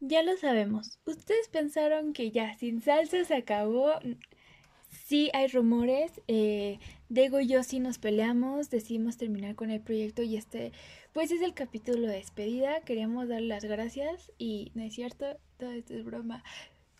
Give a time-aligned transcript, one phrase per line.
[0.00, 0.98] Ya lo sabemos.
[1.06, 3.92] Ustedes pensaron que ya sin salsa se acabó.
[5.06, 6.20] Sí hay rumores.
[6.28, 6.78] Eh,
[7.08, 8.70] Diego y yo sí nos peleamos.
[8.70, 10.72] Decidimos terminar con el proyecto y este
[11.12, 12.80] pues es el capítulo de despedida.
[12.82, 15.26] Queríamos dar las gracias y no es cierto,
[15.56, 16.44] todo esto es broma.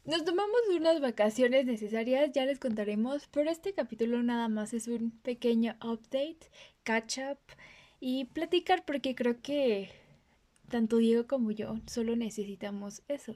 [0.05, 5.11] Nos tomamos unas vacaciones necesarias, ya les contaremos, pero este capítulo nada más es un
[5.11, 6.51] pequeño update,
[6.83, 7.39] catch up
[8.01, 9.91] y platicar porque creo que
[10.69, 13.35] tanto Diego como yo solo necesitamos eso,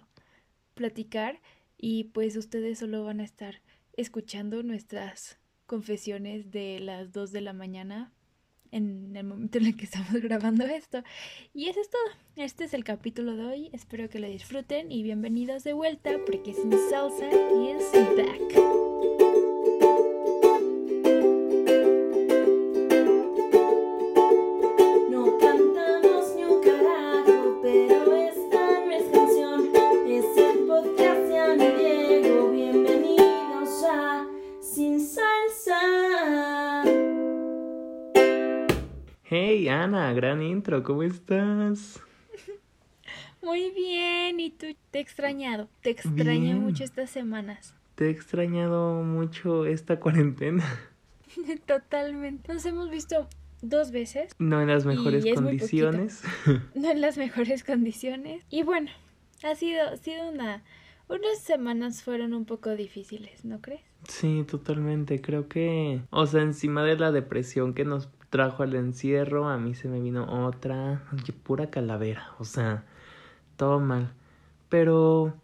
[0.75, 1.41] platicar
[1.79, 3.61] y pues ustedes solo van a estar
[3.95, 8.13] escuchando nuestras confesiones de las 2 de la mañana
[8.71, 11.03] en el momento en el que estamos grabando esto.
[11.55, 12.03] Y eso es todo.
[12.37, 13.71] Este es el capítulo de hoy.
[13.73, 19.32] Espero que lo disfruten y bienvenidos de vuelta porque Sin Salsa is back.
[39.83, 42.01] Ana, gran intro, ¿cómo estás?
[43.43, 44.67] Muy bien, ¿y tú?
[44.93, 47.75] Te he extrañado, te extraño mucho estas semanas.
[47.97, 50.65] Te he extrañado mucho esta cuarentena.
[51.67, 52.53] Totalmente.
[52.53, 53.29] Nos hemos visto
[53.61, 54.31] dos veces.
[54.39, 56.23] No en las mejores condiciones.
[56.77, 58.45] No en las mejores condiciones.
[58.51, 58.89] Y bueno,
[59.43, 60.63] ha sido, ha sido una...
[61.09, 63.83] Unas semanas fueron un poco difíciles, ¿no crees?
[64.09, 65.21] Sí, totalmente.
[65.21, 69.75] Creo que, o sea, encima de la depresión que nos trajo al encierro, a mí
[69.75, 71.03] se me vino otra,
[71.43, 72.85] pura calavera, o sea,
[73.57, 74.13] todo mal.
[74.69, 75.35] Pero,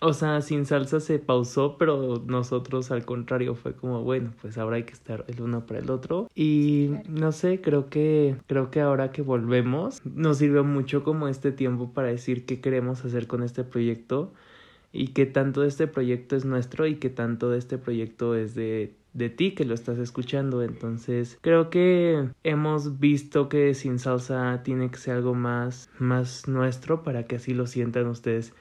[0.00, 4.76] o sea, sin salsa se pausó, pero nosotros al contrario fue como, bueno, pues ahora
[4.76, 6.28] hay que estar el uno para el otro.
[6.34, 11.52] Y no sé, creo que, creo que ahora que volvemos, nos sirvió mucho como este
[11.52, 14.32] tiempo para decir qué queremos hacer con este proyecto
[14.94, 18.54] y qué tanto de este proyecto es nuestro y qué tanto de este proyecto es
[18.54, 20.62] de de ti que lo estás escuchando.
[20.62, 27.02] Entonces, creo que hemos visto que sin salsa tiene que ser algo más, más nuestro
[27.02, 28.52] para que así lo sientan ustedes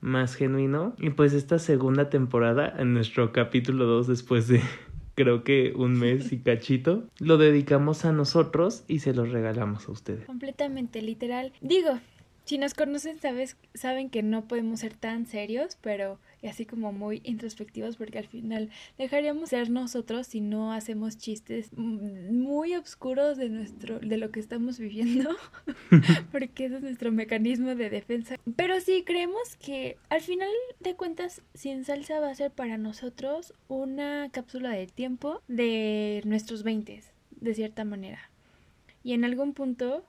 [0.00, 0.94] más genuino.
[0.98, 4.62] Y pues esta segunda temporada, en nuestro capítulo 2, después de
[5.14, 9.92] creo que un mes y cachito, lo dedicamos a nosotros y se los regalamos a
[9.92, 10.24] ustedes.
[10.26, 11.52] Completamente, literal.
[11.60, 11.98] Digo,
[12.46, 17.20] si nos conocen, sabes, saben que no podemos ser tan serios, pero así como muy
[17.24, 23.98] introspectivos, porque al final dejaríamos ser nosotros si no hacemos chistes muy oscuros de nuestro,
[23.98, 25.30] de lo que estamos viviendo,
[26.30, 28.36] porque ese es nuestro mecanismo de defensa.
[28.54, 33.54] Pero sí creemos que al final de cuentas, Sin Salsa va a ser para nosotros
[33.66, 37.02] una cápsula de tiempo de nuestros 20
[37.40, 38.30] de cierta manera.
[39.02, 40.04] Y en algún punto,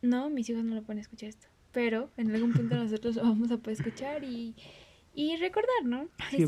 [0.00, 3.56] no, mis hijos no lo pueden escuchar esto pero en algún punto nosotros vamos a
[3.56, 4.54] poder escuchar y,
[5.14, 6.08] y recordar, ¿no?
[6.18, 6.46] Así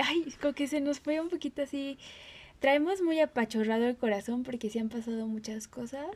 [0.00, 1.98] ay, como que se nos fue un poquito así.
[2.60, 6.08] Traemos muy apachorrado el corazón porque sí han pasado muchas cosas.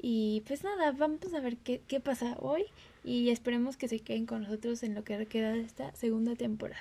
[0.00, 2.64] Y pues nada, vamos a ver qué, qué pasa hoy
[3.02, 6.80] y esperemos que se queden con nosotros en lo que queda de esta segunda temporada.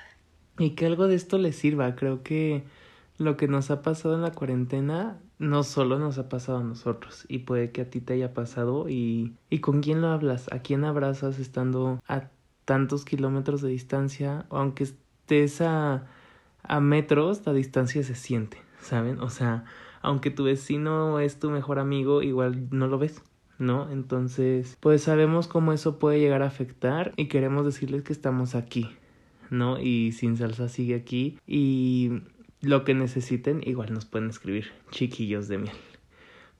[0.59, 1.95] Y que algo de esto les sirva.
[1.95, 2.63] Creo que
[3.17, 7.25] lo que nos ha pasado en la cuarentena no solo nos ha pasado a nosotros
[7.27, 10.59] y puede que a ti te haya pasado y, y con quién lo hablas, a
[10.59, 12.29] quién abrazas estando a
[12.65, 16.07] tantos kilómetros de distancia, o aunque estés a,
[16.63, 19.21] a metros, la distancia se siente, ¿saben?
[19.21, 19.63] O sea,
[20.01, 23.23] aunque tu vecino es tu mejor amigo, igual no lo ves.
[23.59, 23.89] ¿no?
[23.91, 28.95] Entonces, pues sabemos cómo eso puede llegar a afectar y queremos decirles que estamos aquí,
[29.49, 29.79] ¿no?
[29.79, 32.21] Y Sin Salsa sigue aquí y
[32.61, 35.75] lo que necesiten, igual nos pueden escribir chiquillos de miel.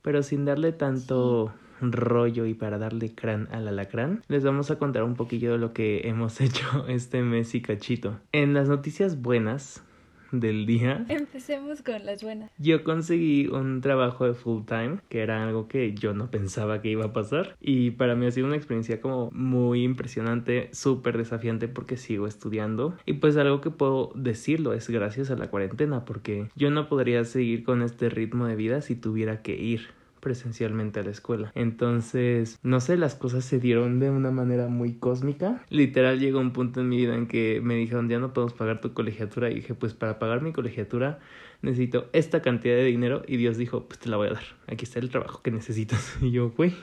[0.02, 5.04] Pero sin darle tanto rollo y para darle crán al alacrán, les vamos a contar
[5.04, 8.20] un poquillo de lo que hemos hecho este mes y cachito.
[8.32, 9.84] En las noticias buenas,
[10.32, 11.06] del día.
[11.10, 12.52] Empecemos con las buenas.
[12.58, 16.90] Yo conseguí un trabajo de full time, que era algo que yo no pensaba que
[16.90, 17.56] iba a pasar.
[17.62, 22.96] Y para mí ha sido una experiencia como muy impresionante, súper desafiante porque sigo estudiando.
[23.06, 27.24] Y pues algo que puedo decirlo es gracias a la cuarentena, porque yo no podría
[27.26, 31.52] seguir con este ritmo de vida si tuviera que ir presencialmente a la escuela.
[31.56, 35.64] Entonces, no sé, las cosas se dieron de una manera muy cósmica.
[35.70, 38.82] Literal llegó un punto en mi vida en que me dijeron, ya no podemos pagar
[38.82, 39.50] tu colegiatura.
[39.50, 41.20] Y dije, pues para pagar mi colegiatura
[41.62, 43.24] necesito esta cantidad de dinero.
[43.28, 44.44] Y Dios dijo, pues te la voy a dar.
[44.68, 46.16] Aquí está el trabajo que necesitas.
[46.22, 46.74] Y yo, güey,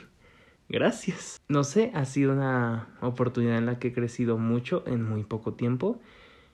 [0.69, 1.41] gracias.
[1.47, 5.53] No sé, ha sido una oportunidad en la que he crecido mucho en muy poco
[5.53, 5.99] tiempo.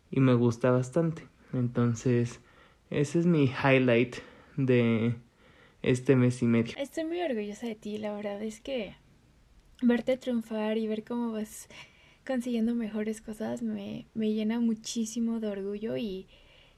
[0.10, 1.28] Y me gusta bastante.
[1.54, 2.42] Entonces,
[2.90, 4.18] ese es mi highlight
[4.58, 5.16] de
[5.82, 6.74] este mes y medio.
[6.78, 8.96] Estoy muy orgullosa de ti, la verdad es que
[9.82, 11.68] verte triunfar y ver cómo vas
[12.26, 16.28] consiguiendo mejores cosas me, me llena muchísimo de orgullo y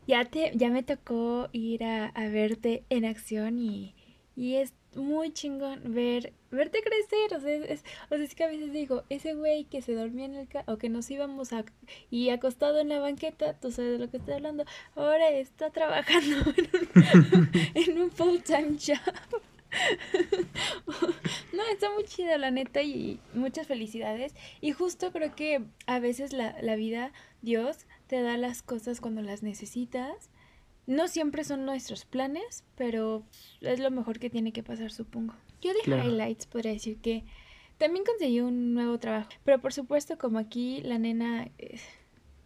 [0.07, 3.94] ya te ya me tocó ir a, a verte en acción y,
[4.35, 8.71] y es muy chingón ver verte crecer, o sea, es, o sea, que a veces
[8.71, 11.65] digo, ese güey que se dormía en el ca o que nos íbamos a
[12.12, 14.65] y acostado en la banqueta, tú sabes de lo que estoy hablando,
[14.95, 16.69] ahora está trabajando en
[17.33, 19.41] un, en un full time job.
[21.53, 24.36] no, está muy chido la neta y muchas felicidades.
[24.62, 29.24] Y justo creo que a veces la, la vida, Dios, te da las cosas cuando
[29.24, 30.29] las necesitas
[30.85, 33.24] no siempre son nuestros planes, pero
[33.62, 35.35] es lo mejor que tiene que pasar, supongo.
[35.62, 37.24] Yo de highlights podría decir que
[37.77, 41.80] también conseguí un nuevo trabajo, pero por supuesto como aquí la nena eh,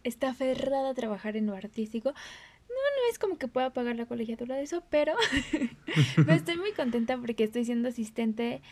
[0.04, 4.06] está aferrada a trabajar en lo artístico, no, no es como que pueda pagar la
[4.06, 5.14] colegiatura de eso, pero,
[6.16, 8.62] pero estoy muy contenta porque estoy siendo asistente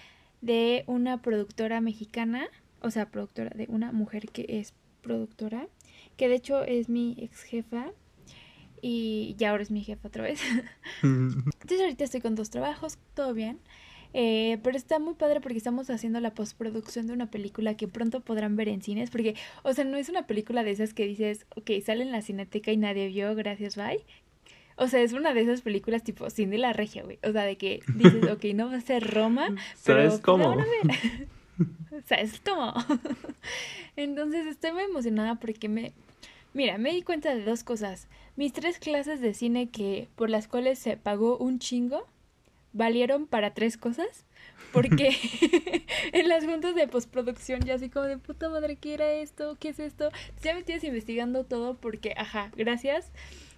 [0.40, 2.48] de una productora mexicana,
[2.80, 5.68] o sea, productora de una mujer que es productora,
[6.16, 7.92] que de hecho es mi ex jefa
[8.82, 10.40] y ya ahora es mi jefa otra vez.
[11.02, 13.58] Entonces ahorita estoy con dos trabajos, todo bien.
[14.14, 18.20] Eh, pero está muy padre porque estamos haciendo la postproducción de una película que pronto
[18.20, 19.10] podrán ver en cines.
[19.10, 22.22] Porque, o sea, no es una película de esas que dices, ok, sale en la
[22.22, 24.04] cineteca y nadie vio, gracias, bye.
[24.76, 27.18] O sea, es una de esas películas tipo Cindy la Regia, güey.
[27.22, 30.56] O sea, de que dices, ok, no va a ser Roma, pero ¿Sabes cómo?
[32.06, 32.74] ¿Sabes cómo?
[33.96, 35.94] Entonces estoy muy emocionada porque me,
[36.56, 38.08] Mira, me di cuenta de dos cosas.
[38.36, 42.06] Mis tres clases de cine que por las cuales se pagó un chingo
[42.72, 44.26] valieron para tres cosas.
[44.72, 45.10] Porque
[46.12, 49.56] en las juntas de postproducción ya así como de puta madre, ¿qué era esto?
[49.58, 50.10] ¿Qué es esto?
[50.42, 53.10] Ya me estoy investigando todo porque, ajá, gracias.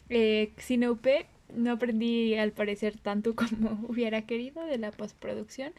[0.08, 1.06] Eh, Cine UP
[1.54, 5.72] no aprendí al parecer tanto como hubiera querido de la postproducción.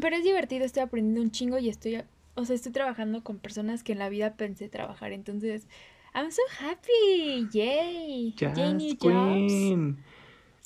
[0.00, 2.02] Pero es divertido, estoy aprendiendo un chingo y estoy
[2.36, 5.12] o sea, estoy trabajando con personas que en la vida pensé trabajar.
[5.12, 5.66] Entonces,
[6.14, 7.48] I'm so happy.
[7.52, 8.34] Yay.
[8.36, 9.98] Yay, new jobs.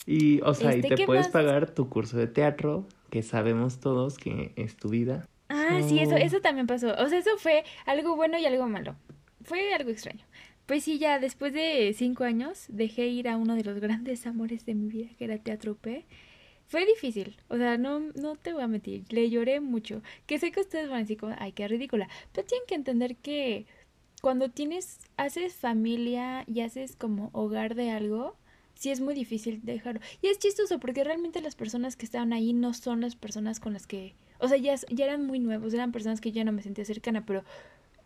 [0.06, 4.18] Y, o sea, y este, te puedes pagar tu curso de teatro, que sabemos todos
[4.18, 5.28] que es tu vida.
[5.48, 6.94] Ah, sí, eso, eso también pasó.
[6.98, 8.96] O sea, eso fue algo bueno y algo malo.
[9.44, 10.24] Fue algo extraño.
[10.66, 14.66] Pues sí, ya después de cinco años dejé ir a uno de los grandes amores
[14.66, 16.06] de mi vida, que era Teatro P.
[16.66, 20.02] Fue difícil, o sea, no, no te voy a mentir, le lloré mucho.
[20.26, 22.08] Que sé que ustedes van a decir como, ay, qué ridícula.
[22.32, 23.66] Pero tienen que entender que
[24.24, 28.38] cuando tienes, haces familia y haces como hogar de algo,
[28.72, 30.00] sí es muy difícil dejarlo.
[30.22, 33.74] Y es chistoso porque realmente las personas que estaban ahí no son las personas con
[33.74, 36.62] las que, o sea, ya, ya eran muy nuevos, eran personas que yo no me
[36.62, 37.44] sentía cercana, pero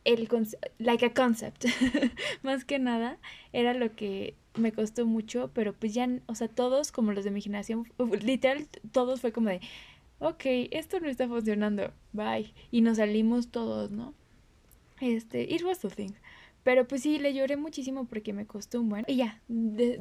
[0.03, 0.29] el
[0.79, 1.67] like a concept,
[2.43, 3.19] más que nada,
[3.53, 7.31] era lo que me costó mucho, pero pues ya, o sea, todos como los de
[7.31, 7.87] mi generación,
[8.23, 9.61] literal, todos fue como de,
[10.19, 10.43] ok,
[10.73, 14.15] esto no está funcionando, bye, y nos salimos todos, ¿no?
[15.01, 16.13] Este, it was the thing.
[16.63, 19.05] Pero pues sí, le lloré muchísimo porque me costó un buen.
[19.09, 19.41] Y ya,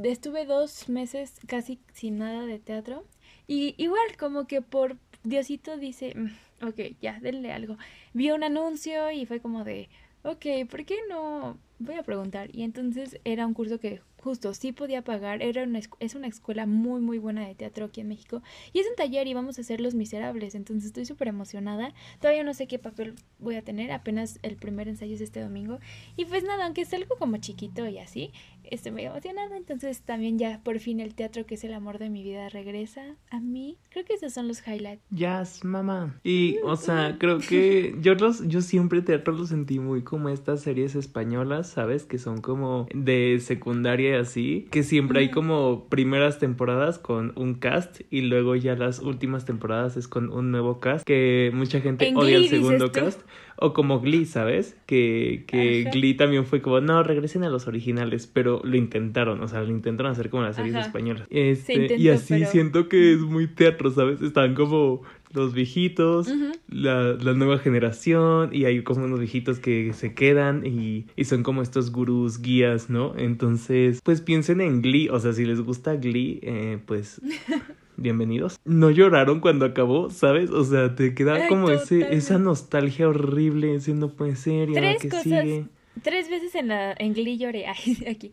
[0.04, 3.06] estuve dos meses casi sin nada de teatro.
[3.48, 7.78] Y igual, como que por Diosito dice, mm, ok, ya, denle algo.
[8.14, 9.90] Vi un anuncio y fue como de,
[10.24, 11.58] ok, ¿por qué no?
[11.80, 12.50] Voy a preguntar.
[12.54, 15.42] Y entonces era un curso que justo sí podía pagar.
[15.42, 18.42] Era una, es una escuela muy, muy buena de teatro aquí en México.
[18.74, 20.56] Y es un taller y vamos a hacer Los Miserables.
[20.56, 21.94] Entonces estoy súper emocionada.
[22.20, 23.92] Todavía no sé qué papel voy a tener.
[23.92, 25.80] Apenas el primer ensayo es este domingo.
[26.16, 28.32] Y pues nada, aunque es algo como chiquito y así,
[28.64, 29.56] estoy muy emocionada.
[29.56, 33.16] Entonces también ya por fin el teatro que es el amor de mi vida regresa
[33.30, 33.78] a mí.
[33.90, 35.04] Creo que esos son los highlights.
[35.10, 36.20] Yes, mamá.
[36.24, 40.62] Y, o sea, creo que yo los, yo siempre teatro lo sentí muy como estas
[40.62, 42.06] series españolas, ¿sabes?
[42.06, 44.68] Que son como de secundaria y así.
[44.72, 49.98] Que siempre hay como primeras temporadas con un cast y luego ya las últimas temporadas
[49.98, 51.06] es con un nuevo cast.
[51.06, 53.22] Que mucha gente odia el segundo cast.
[53.60, 54.78] O como Glee, ¿sabes?
[54.86, 59.48] Que, que Glee también fue como, no, regresen a los originales, pero lo intentaron, o
[59.48, 61.28] sea, lo intentaron hacer como las series españolas.
[61.32, 64.22] Este, y así siento que es muy teatro, ¿sabes?
[64.22, 65.02] Están como
[65.34, 66.28] los viejitos,
[66.70, 71.44] la, la, nueva generación, y hay como unos viejitos que se quedan y, y, son
[71.44, 73.14] como estos gurús, guías, ¿no?
[73.18, 77.22] Entonces, pues piensen en Glee, o sea, si les gusta Glee, eh, pues
[77.98, 78.58] bienvenidos.
[78.66, 80.50] No lloraron cuando acabó, ¿sabes?
[80.52, 85.02] O sea, te queda como ese, esa nostalgia horrible, ese no puede ser, y Tres
[85.02, 85.66] que sigue.
[86.04, 87.68] Tres veces en la en Glee lloré,
[88.10, 88.32] aquí.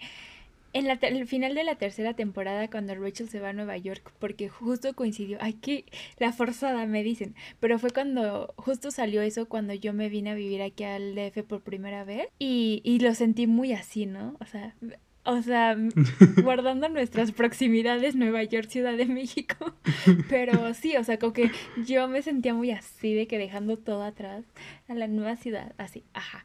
[0.75, 4.13] En la el final de la tercera temporada, cuando Rachel se va a Nueva York,
[4.19, 5.87] porque justo coincidió, ay, que
[6.19, 10.35] la forzada me dicen, pero fue cuando justo salió eso cuando yo me vine a
[10.35, 14.37] vivir aquí al DF por primera vez y, y lo sentí muy así, ¿no?
[14.41, 14.75] O sea,
[15.25, 15.77] o sea,
[16.43, 19.75] guardando nuestras proximidades, Nueva York, Ciudad de México.
[20.29, 21.51] Pero sí, o sea, como que
[21.87, 24.45] yo me sentía muy así de que dejando todo atrás
[24.89, 26.45] a la nueva ciudad, así, ajá.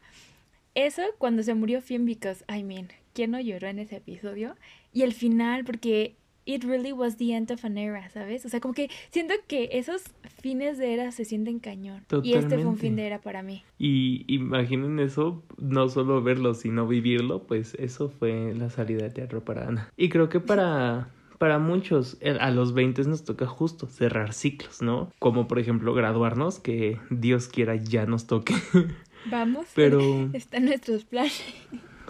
[0.74, 4.56] Eso cuando se murió Finn, because, I mean, ¿quién no lloró en ese episodio?
[4.92, 8.44] Y el final, porque it really was the end of an era, ¿sabes?
[8.44, 10.02] O sea, como que siento que esos
[10.40, 12.04] fines de era se sienten cañón.
[12.22, 13.62] Y este fue un fin de era para mí.
[13.78, 19.44] Y imaginen eso, no solo verlo, sino vivirlo, pues eso fue la salida de teatro
[19.44, 19.92] para Ana.
[19.96, 21.10] Y creo que para...
[21.40, 25.10] Para muchos, a los 20 nos toca justo cerrar ciclos, ¿no?
[25.18, 28.52] Como por ejemplo graduarnos, que Dios quiera ya nos toque.
[29.30, 30.00] Vamos, pero
[30.34, 31.42] está en nuestros planes.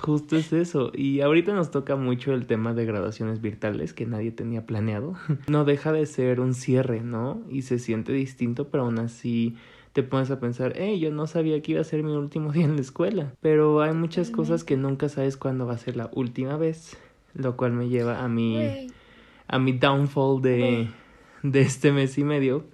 [0.01, 0.93] Justo es eso.
[0.95, 5.15] Y ahorita nos toca mucho el tema de graduaciones virtuales que nadie tenía planeado.
[5.49, 7.43] No deja de ser un cierre, ¿no?
[7.51, 9.57] Y se siente distinto, pero aún así
[9.93, 12.65] te pones a pensar, hey, yo no sabía que iba a ser mi último día
[12.65, 13.35] en la escuela.
[13.41, 16.97] Pero hay muchas cosas que nunca sabes cuándo va a ser la última vez.
[17.35, 18.89] Lo cual me lleva a mi,
[19.47, 20.89] a mi downfall de,
[21.43, 22.65] de este mes y medio.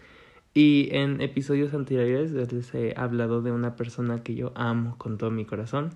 [0.54, 5.30] Y en episodios anteriores les he hablado de una persona que yo amo con todo
[5.30, 5.90] mi corazón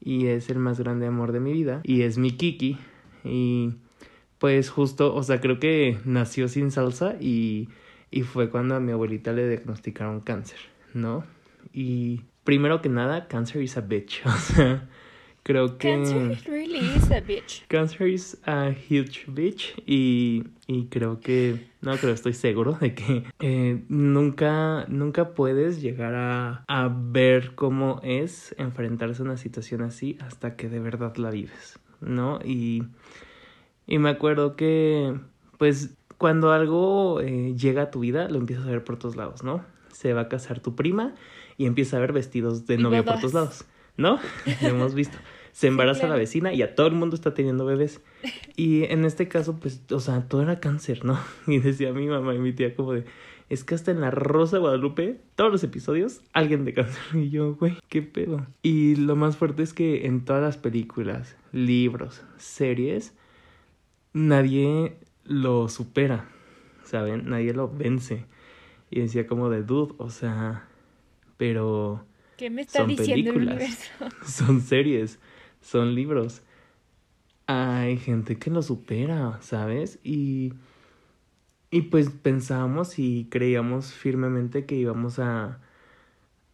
[0.00, 2.78] y es el más grande amor de mi vida y es mi Kiki
[3.24, 3.74] y
[4.38, 7.68] pues justo, o sea, creo que nació sin salsa y,
[8.10, 10.58] y fue cuando a mi abuelita le diagnosticaron cáncer,
[10.94, 11.24] ¿no?
[11.74, 14.88] Y primero que nada, cancer is a bitch, o sea,
[15.42, 15.88] creo que...
[15.88, 17.66] Cancer really is a bitch.
[17.68, 23.24] Cancer is a huge bitch y, y creo que, no creo, estoy seguro de que
[23.40, 30.18] eh, nunca, nunca puedes llegar a, a ver cómo es enfrentarse a una situación así
[30.20, 32.38] hasta que de verdad la vives, ¿no?
[32.44, 32.84] Y,
[33.86, 35.14] y me acuerdo que,
[35.58, 39.42] pues, cuando algo eh, llega a tu vida, lo empiezas a ver por todos lados,
[39.42, 39.64] ¿no?
[39.90, 41.14] Se va a casar tu prima
[41.56, 43.64] y empieza a ver vestidos de novia por todos lados.
[44.00, 44.18] ¿No?
[44.62, 45.18] Lo hemos visto.
[45.52, 48.00] Se embaraza la vecina y a todo el mundo está teniendo bebés.
[48.56, 51.18] Y en este caso, pues, o sea, todo era cáncer, ¿no?
[51.46, 53.04] Y decía mi mamá y mi tía como de,
[53.48, 57.00] es que hasta en la Rosa Guadalupe, todos los episodios, alguien de cáncer.
[57.14, 58.46] Y yo, güey, qué pedo.
[58.62, 63.14] Y lo más fuerte es que en todas las películas, libros, series,
[64.12, 66.28] nadie lo supera,
[66.84, 67.28] ¿saben?
[67.28, 68.24] Nadie lo vence.
[68.90, 70.68] Y decía como de dude, o sea,
[71.36, 72.04] pero
[72.40, 73.90] ¿Qué me está diciendo el universo?
[74.24, 75.18] Son series,
[75.60, 76.40] son libros.
[77.46, 79.98] Hay gente que lo supera, ¿sabes?
[80.02, 80.54] Y,
[81.70, 85.60] y pues pensábamos y creíamos firmemente que íbamos a,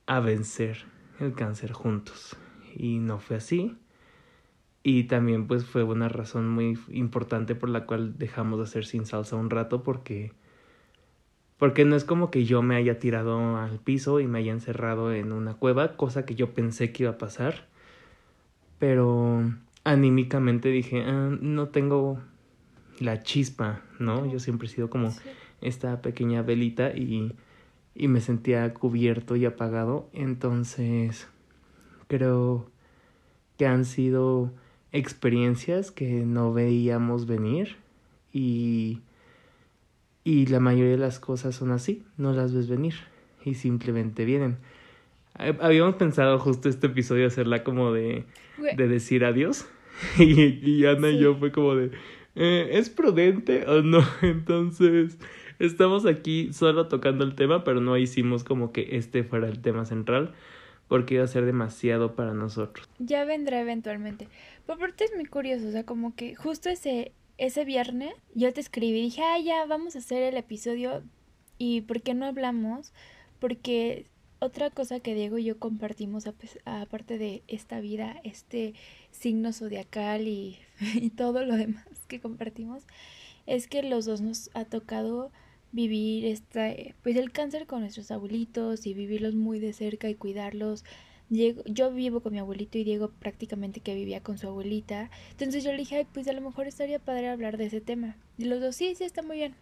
[0.07, 0.87] a vencer
[1.21, 2.37] el cáncer juntos.
[2.75, 3.79] Y no fue así.
[4.83, 9.07] Y también pues fue una razón muy importante por la cual dejamos de hacer sin
[9.07, 10.33] salsa un rato porque
[11.59, 15.13] porque no es como que yo me haya tirado al piso y me haya encerrado
[15.13, 17.67] en una cueva, cosa que yo pensé que iba a pasar.
[18.79, 19.43] Pero
[19.85, 22.19] anímicamente dije, ah, no tengo
[22.99, 24.31] la chispa, ¿no?
[24.31, 25.15] Yo siempre he sido como
[25.63, 27.35] esta pequeña velita y,
[27.95, 30.11] y me sentía cubierto y apagado.
[30.13, 31.27] Entonces,
[32.07, 32.69] creo
[33.57, 34.53] que han sido
[34.93, 37.77] experiencias que no veíamos venir
[38.33, 39.01] y
[40.27, 42.95] y la mayoría de las cosas son así, no las ves venir
[43.45, 44.57] y simplemente vienen.
[45.35, 48.25] Habíamos pensado justo este episodio hacerla como de,
[48.77, 49.67] de decir adiós.
[50.19, 51.93] Y, Ana y yo fue como de,
[52.35, 54.01] eh, ¿es prudente o no?
[54.23, 55.17] Entonces,
[55.61, 59.85] estamos aquí solo tocando el tema, pero no hicimos como que este fuera el tema
[59.85, 60.35] central,
[60.89, 62.89] porque iba a ser demasiado para nosotros.
[62.99, 64.27] Ya vendrá eventualmente.
[64.67, 68.61] Por aparte es muy curioso, o sea, como que justo ese ese viernes yo te
[68.61, 71.03] escribí y dije, ah, ya, vamos a hacer el episodio.
[71.59, 72.93] ¿Y por qué no hablamos?
[73.39, 74.07] Porque
[74.39, 76.27] otra cosa que Diego y yo compartimos,
[76.65, 78.75] aparte de esta vida, este
[79.11, 80.59] signo zodiacal y,
[80.95, 82.85] y todo lo demás que compartimos,
[83.47, 85.31] es que los dos nos ha tocado
[85.73, 90.85] vivir esta, pues el cáncer con nuestros abuelitos y vivirlos muy de cerca y cuidarlos
[91.29, 95.11] yo vivo con mi abuelito y Diego prácticamente que vivía con su abuelita.
[95.33, 98.17] Entonces yo le dije, pues a lo mejor estaría padre hablar de ese tema.
[98.39, 99.55] Y los dos, sí, sí, está muy bien.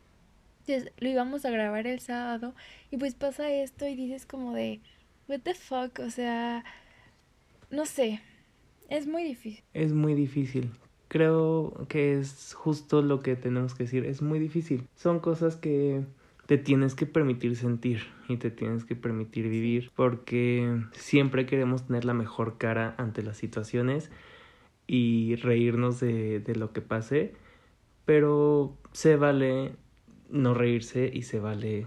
[0.66, 2.54] Entonces lo íbamos a grabar el sábado
[2.90, 4.80] y pues pasa esto y dices como de,
[5.28, 6.64] what the fuck, o sea,
[7.70, 8.20] no sé,
[8.88, 9.62] es muy difícil.
[9.74, 10.70] Es muy difícil.
[11.08, 14.88] Creo que es justo lo que tenemos que decir, es muy difícil.
[14.94, 16.02] Son cosas que
[16.46, 22.04] te tienes que permitir sentir y te tienes que permitir vivir porque siempre queremos tener
[22.04, 24.10] la mejor cara ante las situaciones
[24.86, 27.34] y reírnos de, de lo que pase,
[28.04, 29.72] pero se vale
[30.30, 31.86] no reírse y se vale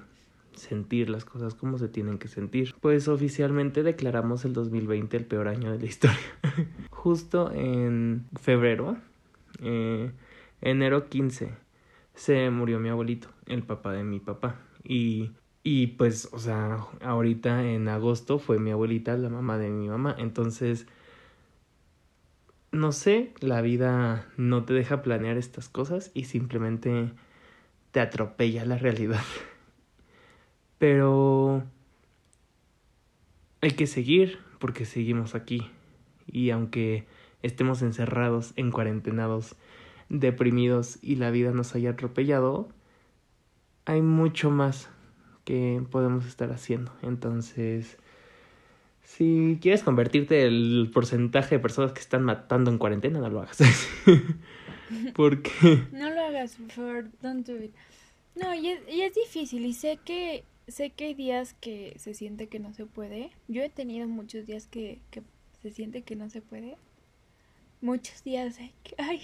[0.53, 2.73] sentir las cosas como se tienen que sentir.
[2.81, 6.17] Pues oficialmente declaramos el 2020 el peor año de la historia.
[6.89, 8.97] Justo en febrero
[9.59, 10.11] Eh,
[10.61, 11.66] enero 15
[12.17, 14.59] se murió mi abuelito, el papá de mi papá.
[14.83, 15.33] Y,
[15.63, 20.15] y pues, o sea, ahorita en agosto fue mi abuelita, la mamá de mi mamá.
[20.17, 20.88] Entonces,
[22.71, 27.12] no sé, la vida no te deja planear estas cosas y simplemente
[27.91, 29.24] te atropella la realidad.
[30.79, 31.63] Pero
[33.62, 35.69] hay que seguir porque seguimos aquí.
[36.25, 37.05] Y aunque
[37.43, 39.55] estemos encerrados, en cuarentenados,
[40.09, 42.69] deprimidos y la vida nos haya atropellado,
[43.85, 44.89] hay mucho más
[45.43, 46.91] que podemos estar haciendo.
[47.01, 47.97] Entonces,
[49.03, 53.59] si quieres convertirte el porcentaje de personas que están matando en cuarentena, no lo hagas.
[55.15, 55.85] Porque...
[55.91, 57.71] No lo hagas, por favor, don't do it.
[58.35, 62.13] No, y es, y es difícil y sé que sé que hay días que se
[62.13, 63.31] siente que no se puede.
[63.47, 65.23] Yo he tenido muchos días que, que
[65.61, 66.77] se siente que no se puede.
[67.79, 68.57] Muchos días,
[68.98, 69.22] ay,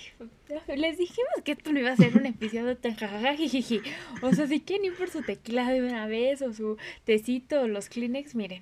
[0.76, 3.82] les dijimos que esto no iba a ser un episodio tan jajajajiji.
[4.22, 7.68] O sea, si quieren ir por su tequila de una vez o su tecito o
[7.68, 8.62] los Kleenex, miren.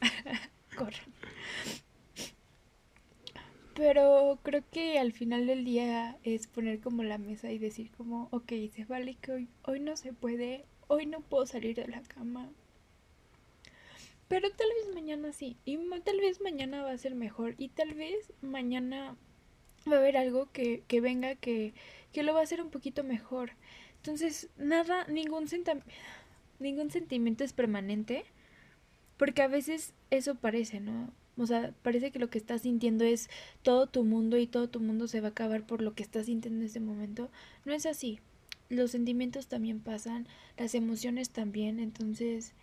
[0.76, 1.04] Corran.
[3.74, 8.28] Pero creo que al final del día es poner como la mesa y decir como,
[8.30, 12.00] ok, se vale que hoy, hoy no se puede, hoy no puedo salir de la
[12.02, 12.50] cama.
[14.30, 15.56] Pero tal vez mañana sí.
[15.64, 17.56] Y tal vez mañana va a ser mejor.
[17.58, 19.16] Y tal vez mañana
[19.90, 21.74] va a haber algo que, que venga que,
[22.12, 23.50] que lo va a hacer un poquito mejor.
[23.96, 25.46] Entonces, nada, ningún,
[26.60, 28.24] ningún sentimiento es permanente.
[29.16, 31.12] Porque a veces eso parece, ¿no?
[31.36, 33.28] O sea, parece que lo que estás sintiendo es
[33.62, 36.26] todo tu mundo y todo tu mundo se va a acabar por lo que estás
[36.26, 37.32] sintiendo en ese momento.
[37.64, 38.20] No es así
[38.68, 42.54] los sentimientos también pasan, las emociones también, entonces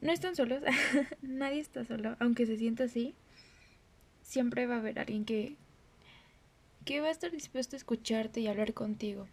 [0.00, 0.62] no están solos,
[1.22, 3.14] nadie está solo, aunque se sienta así,
[4.22, 5.56] siempre va a haber alguien que,
[6.84, 9.26] que va a estar dispuesto a escucharte y hablar contigo.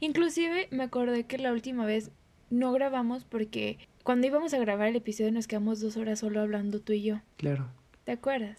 [0.00, 2.10] Inclusive me acordé que la última vez
[2.50, 6.80] no grabamos porque cuando íbamos a grabar el episodio nos quedamos dos horas solo hablando
[6.80, 7.20] tú y yo.
[7.36, 7.68] Claro.
[8.04, 8.58] ¿Te acuerdas?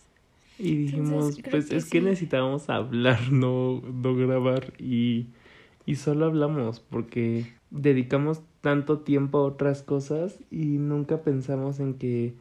[0.60, 4.74] Y dijimos, pues es que necesitábamos hablar, no, no grabar.
[4.78, 5.28] Y
[5.89, 12.36] y solo hablamos porque dedicamos tanto tiempo a otras cosas y nunca pensamos en que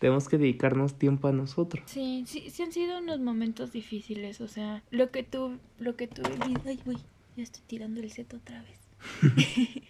[0.00, 1.84] tenemos que dedicarnos tiempo a nosotros.
[1.86, 6.08] Sí, sí, sí han sido unos momentos difíciles, o sea, lo que tú, lo que
[6.08, 6.96] tú, ay, uy,
[7.36, 8.80] ya estoy tirando el seto otra vez.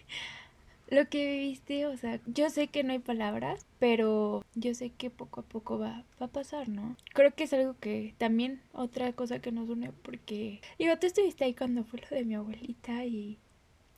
[0.93, 5.09] lo que viviste, o sea, yo sé que no hay palabras, pero yo sé que
[5.09, 6.95] poco a poco va, va a pasar, ¿no?
[7.13, 11.45] Creo que es algo que también, otra cosa que nos une, porque, digo, tú estuviste
[11.45, 13.37] ahí cuando fue lo de mi abuelita y,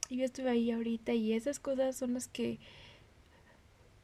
[0.09, 2.59] y yo estuve ahí ahorita y esas cosas son las que,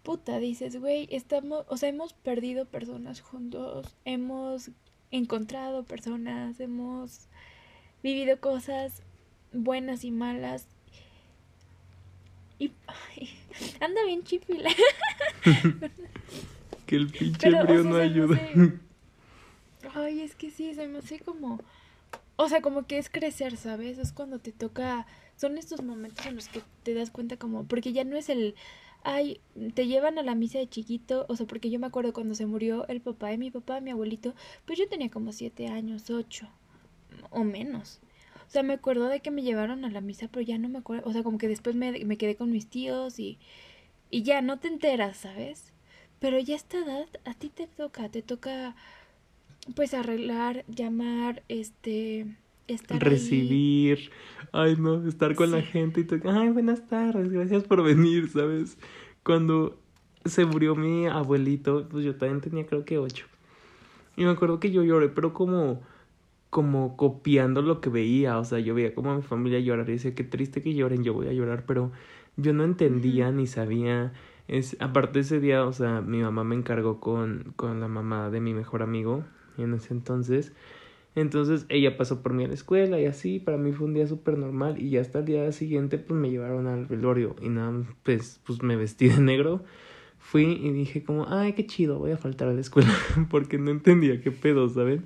[0.03, 4.71] puta, dices, güey, estamos, o sea, hemos perdido personas juntos, hemos
[5.11, 7.27] encontrado personas, hemos
[8.01, 9.03] vivido cosas
[9.53, 10.67] buenas y malas
[12.61, 12.71] y
[13.79, 14.69] anda bien chifila.
[16.85, 18.39] que el pinche frío no ayuda.
[19.95, 21.59] Ay, es que sí, se me hace como.
[22.35, 23.97] O sea, como que es crecer, ¿sabes?
[23.97, 25.07] Es cuando te toca.
[25.35, 27.65] Son estos momentos en los que te das cuenta, como.
[27.65, 28.55] Porque ya no es el.
[29.03, 29.41] Ay,
[29.73, 31.25] te llevan a la misa de chiquito.
[31.29, 33.91] O sea, porque yo me acuerdo cuando se murió el papá de mi papá, mi
[33.91, 34.35] abuelito.
[34.65, 36.47] Pues yo tenía como siete años, ocho.
[37.31, 37.99] O menos.
[38.51, 40.79] O sea, me acuerdo de que me llevaron a la misa, pero ya no me
[40.79, 41.09] acuerdo.
[41.09, 43.39] O sea, como que después me, me quedé con mis tíos y,
[44.09, 45.71] y ya no te enteras, ¿sabes?
[46.19, 48.75] Pero ya a esta edad a ti te toca, te toca
[49.73, 52.27] pues arreglar, llamar, este,
[52.67, 54.11] estar recibir,
[54.51, 58.77] ay no, estar con la gente y te, ay buenas tardes, gracias por venir, ¿sabes?
[59.23, 59.79] Cuando
[60.25, 63.27] se murió mi abuelito, pues yo también tenía creo que ocho.
[64.17, 65.81] Y me acuerdo que yo lloré, pero como
[66.51, 69.93] como copiando lo que veía, o sea, yo veía como a mi familia llorar y
[69.93, 71.93] decía, qué triste que lloren, yo voy a llorar, pero
[72.35, 74.11] yo no entendía ni sabía,
[74.49, 78.41] es, aparte ese día, o sea, mi mamá me encargó con, con la mamá de
[78.41, 79.23] mi mejor amigo
[79.57, 80.51] en ese entonces,
[81.15, 84.05] entonces ella pasó por mí a la escuela y así, para mí fue un día
[84.05, 87.81] súper normal y ya hasta el día siguiente pues me llevaron al velorio y nada,
[88.03, 89.63] pues, pues me vestí de negro,
[90.19, 92.93] fui y dije como, ay, qué chido, voy a faltar a la escuela
[93.29, 95.05] porque no entendía qué pedo, ¿saben?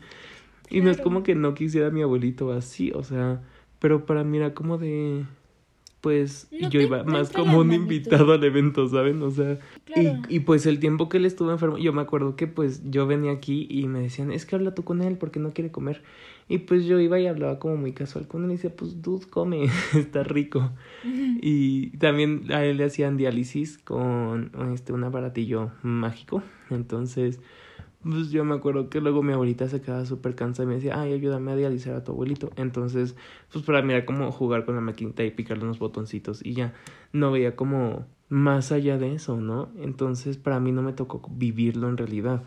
[0.69, 3.41] Y no es como que no quisiera a mi abuelito así, o sea,
[3.79, 5.25] pero para mí era como de
[6.05, 9.23] pues yo iba más como un invitado al evento, ¿saben?
[9.23, 9.57] O sea,
[9.95, 13.07] y, y, pues el tiempo que él estuvo enfermo, yo me acuerdo que pues yo
[13.07, 16.03] venía aquí y me decían, es que habla tú con él porque no quiere comer.
[16.47, 19.25] Y pues yo iba y hablaba como muy casual con él y decía, pues dude,
[19.27, 20.73] come, está rico.
[21.03, 26.43] Y también a él le hacían diálisis con este un aparatillo mágico.
[26.69, 27.39] Entonces,
[28.09, 30.99] pues yo me acuerdo que luego mi abuelita se quedaba súper cansada y me decía,
[30.99, 32.51] ay, ayúdame a dializar a tu abuelito.
[32.55, 33.15] Entonces,
[33.51, 36.73] pues para mí era como jugar con la maquinita y picarle unos botoncitos y ya
[37.13, 39.69] no veía como más allá de eso, ¿no?
[39.79, 42.43] Entonces, para mí no me tocó vivirlo en realidad.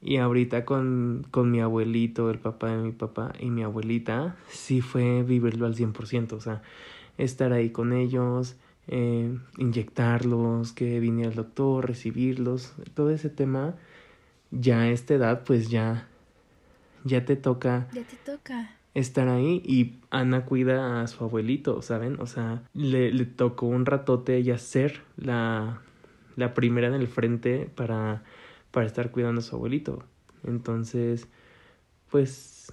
[0.00, 4.80] Y ahorita con, con mi abuelito, el papá de mi papá y mi abuelita, sí
[4.80, 6.62] fue vivirlo al 100%, o sea,
[7.18, 13.74] estar ahí con ellos, eh, inyectarlos, que viniera el doctor, recibirlos, todo ese tema
[14.50, 16.08] ya a esta edad, pues ya,
[17.04, 17.88] ya te toca.
[17.92, 18.74] Ya te toca.
[18.94, 22.20] Estar ahí y Ana cuida a su abuelito, ¿saben?
[22.20, 25.82] O sea, le, le tocó un ratote ella ser la,
[26.36, 28.22] la primera en el frente para,
[28.70, 30.02] para estar cuidando a su abuelito.
[30.44, 31.28] Entonces,
[32.10, 32.72] pues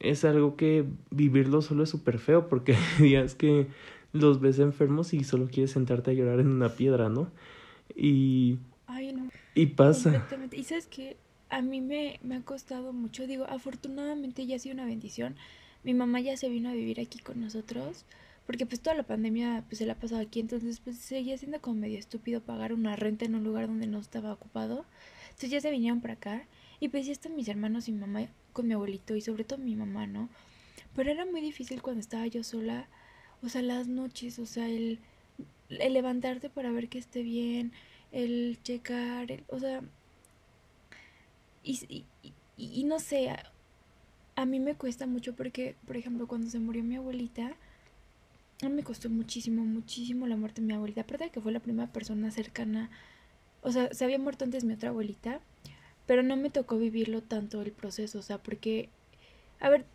[0.00, 3.68] es algo que vivirlo solo es súper feo porque días que
[4.12, 7.30] los ves enfermos y solo quieres sentarte a llorar en una piedra, ¿no?
[7.94, 8.58] Y.
[9.54, 10.26] Y pasa.
[10.52, 11.16] Y sabes que
[11.50, 13.26] a mí me, me ha costado mucho.
[13.26, 15.36] Digo, afortunadamente ya ha sido una bendición.
[15.84, 18.04] Mi mamá ya se vino a vivir aquí con nosotros.
[18.46, 20.40] Porque pues toda la pandemia pues se la ha pasado aquí.
[20.40, 23.98] Entonces pues seguía siendo como medio estúpido pagar una renta en un lugar donde no
[23.98, 24.86] estaba ocupado.
[25.24, 26.46] Entonces ya se vinieron para acá.
[26.80, 29.14] Y pues ya están mis hermanos y mamá con mi abuelito.
[29.14, 30.30] Y sobre todo mi mamá, ¿no?
[30.96, 32.88] Pero era muy difícil cuando estaba yo sola.
[33.42, 34.38] O sea, las noches.
[34.38, 34.98] O sea, el,
[35.68, 37.72] el levantarte para ver que esté bien
[38.12, 39.82] el checar, el, o sea,
[41.64, 42.04] y,
[42.56, 43.52] y, no sé, a,
[44.36, 47.56] a, mí me cuesta mucho porque, por ejemplo, cuando se murió mi abuelita,
[48.62, 51.52] a mí me costó muchísimo, muchísimo la muerte de mi abuelita, aparte de que fue
[51.52, 52.90] la primera persona cercana,
[53.62, 55.40] o sea, se había muerto antes mi otra abuelita,
[56.06, 58.88] pero no me tocó vivirlo tanto el proceso, o sea, porque,
[59.60, 59.86] a ver,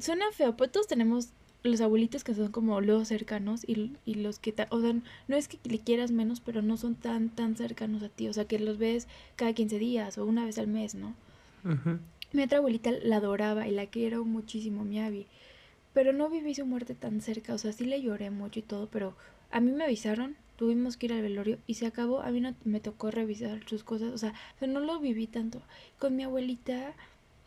[0.00, 1.30] suena feo, pues todos tenemos
[1.64, 4.94] los abuelitos que son como los cercanos y, y los que, o sea,
[5.28, 8.32] no es que le quieras menos, pero no son tan, tan cercanos a ti, o
[8.32, 11.14] sea, que los ves cada 15 días o una vez al mes, ¿no?
[12.32, 15.26] Mi otra abuelita la adoraba y la quiero muchísimo, mi Abby,
[15.94, 18.88] pero no viví su muerte tan cerca, o sea, sí le lloré mucho y todo,
[18.88, 19.16] pero
[19.50, 22.54] a mí me avisaron, tuvimos que ir al velorio y se acabó, a mí no
[22.64, 25.62] me tocó revisar sus cosas, o sea, o sea no lo viví tanto.
[25.98, 26.92] Con mi abuelita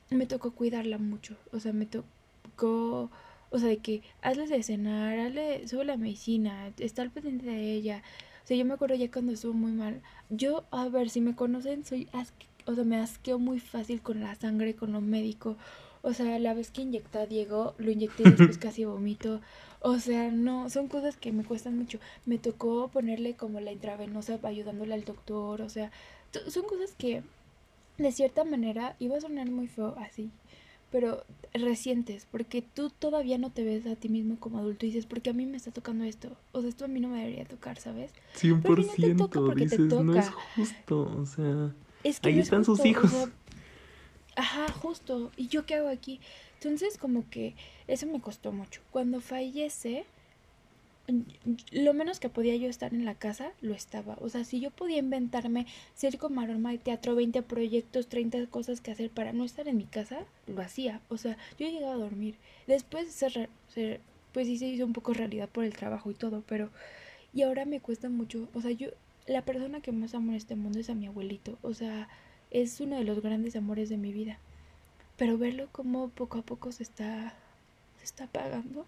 [0.10, 3.12] me tocó cuidarla mucho, o sea, me tocó
[3.50, 7.74] o sea, de que hazle de cenar, hazle, sube la medicina, está al pendiente de
[7.74, 8.04] ella.
[8.44, 10.02] O sea, yo me acuerdo ya cuando estuvo muy mal.
[10.30, 14.20] Yo, a ver, si me conocen, soy asque, o sea, me asqueo muy fácil con
[14.22, 15.58] la sangre, con lo médico.
[16.02, 19.42] O sea, la vez que inyecté a Diego, lo inyecté y después casi vomito.
[19.82, 22.00] O sea, no, son cosas que me cuestan mucho.
[22.26, 25.62] Me tocó ponerle como la intravenosa ayudándole al doctor.
[25.62, 25.92] O sea,
[26.48, 27.24] son cosas que
[27.98, 30.32] de cierta manera iba a sonar muy feo así
[30.92, 31.24] pero
[31.54, 35.30] recientes, porque tú todavía no te ves a ti mismo como adulto y dices, porque
[35.30, 37.80] a mí me está tocando esto, o sea, esto a mí no me debería tocar,
[37.80, 38.12] ¿sabes?
[38.40, 41.74] 100%, no toca dices, no es justo, o sea,
[42.24, 43.12] ahí están sus hijos.
[44.36, 46.20] ajá, justo, ¿y yo qué hago aquí?
[46.56, 47.56] Entonces, como que
[47.88, 48.82] eso me costó mucho.
[48.92, 50.06] Cuando fallece,
[51.72, 54.18] lo menos que podía yo estar en la casa, lo estaba.
[54.20, 55.66] O sea, si yo podía inventarme
[55.96, 59.86] circo, maroma de teatro, 20 proyectos, 30 cosas que hacer para no estar en mi
[59.86, 61.02] casa, lo hacía.
[61.10, 62.36] O sea, yo llegaba a dormir.
[62.68, 63.50] Después, se,
[64.34, 66.70] pues sí se hizo un poco realidad por el trabajo y todo, pero...
[67.34, 68.50] Y ahora me cuesta mucho.
[68.54, 68.90] O sea, yo...
[69.28, 71.58] La persona que más amo en este mundo es a mi abuelito.
[71.62, 72.08] O sea,
[72.50, 74.40] es uno de los grandes amores de mi vida.
[75.18, 77.34] Pero verlo como poco a poco se está...
[77.98, 78.86] Se está apagando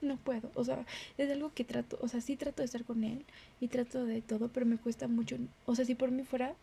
[0.00, 3.04] no puedo, o sea, es algo que trato, o sea, sí trato de estar con
[3.04, 3.24] él
[3.60, 6.54] y trato de todo, pero me cuesta mucho, o sea, si por mí fuera,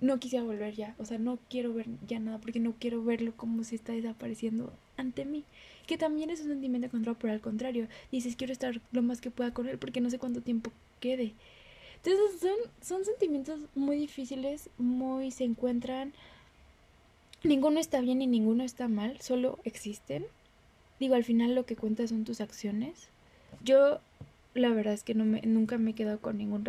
[0.00, 3.32] no quisiera volver ya, o sea, no quiero ver ya nada porque no quiero verlo
[3.36, 5.44] como si está desapareciendo ante mí,
[5.86, 9.30] que también es un sentimiento control, pero al contrario, dices, quiero estar lo más que
[9.30, 11.34] pueda con él porque no sé cuánto tiempo quede.
[11.96, 16.12] Entonces son, son sentimientos muy difíciles, muy se encuentran,
[17.44, 20.26] ninguno está bien y ninguno está mal, solo existen
[21.02, 23.08] Digo, al final lo que cuenta son tus acciones.
[23.64, 23.98] Yo,
[24.54, 26.64] la verdad es que no me, nunca me he quedado con ningún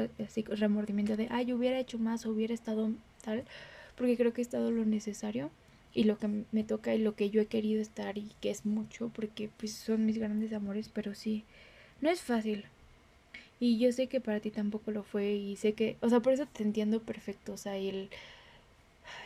[0.47, 2.89] remordimiento de, ay, hubiera hecho más o hubiera estado
[3.23, 3.43] tal,
[3.95, 5.51] porque creo que he estado lo necesario
[5.93, 8.65] y lo que me toca y lo que yo he querido estar y que es
[8.65, 11.43] mucho, porque pues son mis grandes amores, pero sí,
[12.01, 12.65] no es fácil.
[13.59, 16.33] Y yo sé que para ti tampoco lo fue y sé que, o sea, por
[16.33, 18.09] eso te entiendo perfecto, o sea, el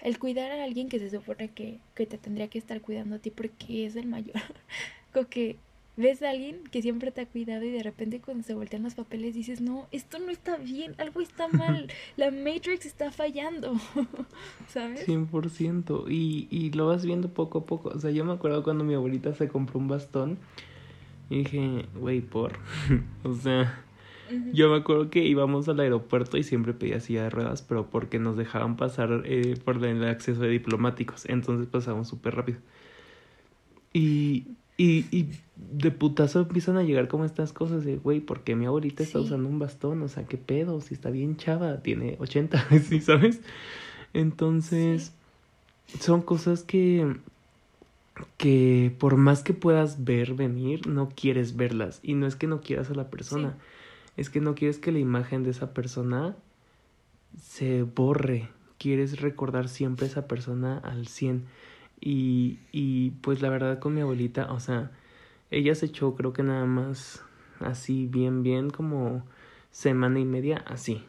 [0.04, 3.20] el cuidar a alguien que se supone que, que te tendría que estar cuidando a
[3.20, 4.36] ti porque es el mayor.
[5.14, 5.58] Como que
[5.98, 8.94] ves a alguien que siempre te ha cuidado y de repente cuando se voltean los
[8.94, 13.74] papeles dices, no, esto no está bien, algo está mal, la Matrix está fallando,
[14.68, 15.08] ¿sabes?
[15.08, 18.84] 100%, y, y lo vas viendo poco a poco, o sea, yo me acuerdo cuando
[18.84, 20.38] mi abuelita se compró un bastón
[21.30, 22.54] y dije, güey, por,
[23.24, 23.84] o sea,
[24.52, 28.20] Yo me acuerdo que íbamos al aeropuerto y siempre pedía silla de ruedas, pero porque
[28.20, 31.26] nos dejaban pasar eh, por el acceso de diplomáticos.
[31.30, 32.60] Entonces pasábamos súper rápido.
[33.94, 38.66] Y, y, y de putazo empiezan a llegar como estas cosas de, güey, porque mi
[38.66, 40.02] abuelita está usando un bastón?
[40.04, 40.80] O sea, ¿qué pedo?
[40.82, 43.42] Si está bien chava, tiene 80, ¿sí sabes?
[44.14, 45.14] Entonces,
[46.00, 47.16] son cosas que
[48.38, 52.00] que por más que puedas ver venir, no quieres verlas.
[52.04, 53.58] Y no es que no quieras a la persona,
[54.16, 56.36] es que no quieres que la imagen de esa persona
[57.42, 58.50] se borre.
[58.78, 61.46] Quieres recordar siempre a esa persona al 100.
[62.00, 64.92] Y, y pues la verdad con mi abuelita, o sea,
[65.52, 67.24] ella se echó creo que nada más
[67.60, 69.24] así bien, bien como
[69.72, 71.04] semana y media así.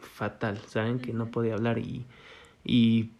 [0.00, 2.06] Fatal, saben que no podía hablar y,
[2.64, 3.10] y,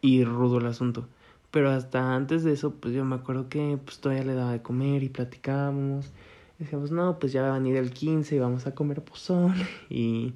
[0.00, 1.08] y rudo el asunto.
[1.50, 4.62] Pero hasta antes de eso, pues yo me acuerdo que pues todavía le daba de
[4.62, 6.12] comer y platicábamos.
[6.58, 10.34] Decíamos, no, pues ya va a venir el 15 y vamos a comer pozole y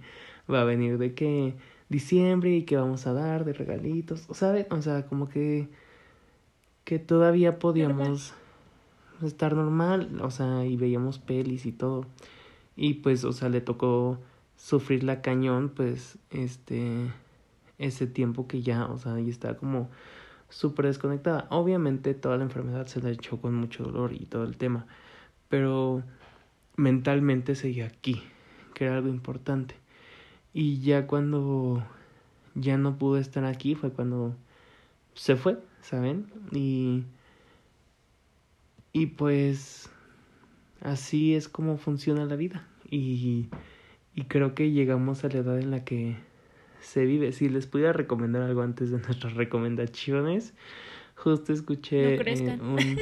[0.51, 1.55] va a venir de que
[1.89, 4.25] diciembre y que vamos a dar de regalitos.
[4.29, 5.69] O sea, o sea, como que
[6.85, 8.35] que todavía podíamos
[9.23, 12.07] estar normal, o sea, y veíamos pelis y todo.
[12.77, 14.19] Y pues, o sea, le tocó
[14.57, 17.11] sufrir la cañón, pues, este,
[17.79, 19.89] ese tiempo que ya, o sea, y está como
[20.49, 21.47] súper desconectada.
[21.51, 24.87] Obviamente toda la enfermedad se la echó con mucho dolor y todo el tema,
[25.49, 26.03] pero
[26.77, 28.23] mentalmente seguía aquí,
[28.75, 29.77] que era algo importante.
[30.53, 31.83] Y ya cuando
[32.55, 34.35] ya no pude estar aquí fue cuando
[35.15, 36.27] se fue, ¿saben?
[36.53, 37.05] Y
[38.93, 39.89] y pues
[40.81, 42.67] así es como funciona la vida.
[42.91, 43.49] Y,
[44.15, 46.17] y creo que llegamos a la edad en la que
[46.81, 47.33] se vive.
[47.33, 50.55] Si les pudiera recomendar algo antes de nuestras recomendaciones,
[51.15, 52.99] justo escuché no, un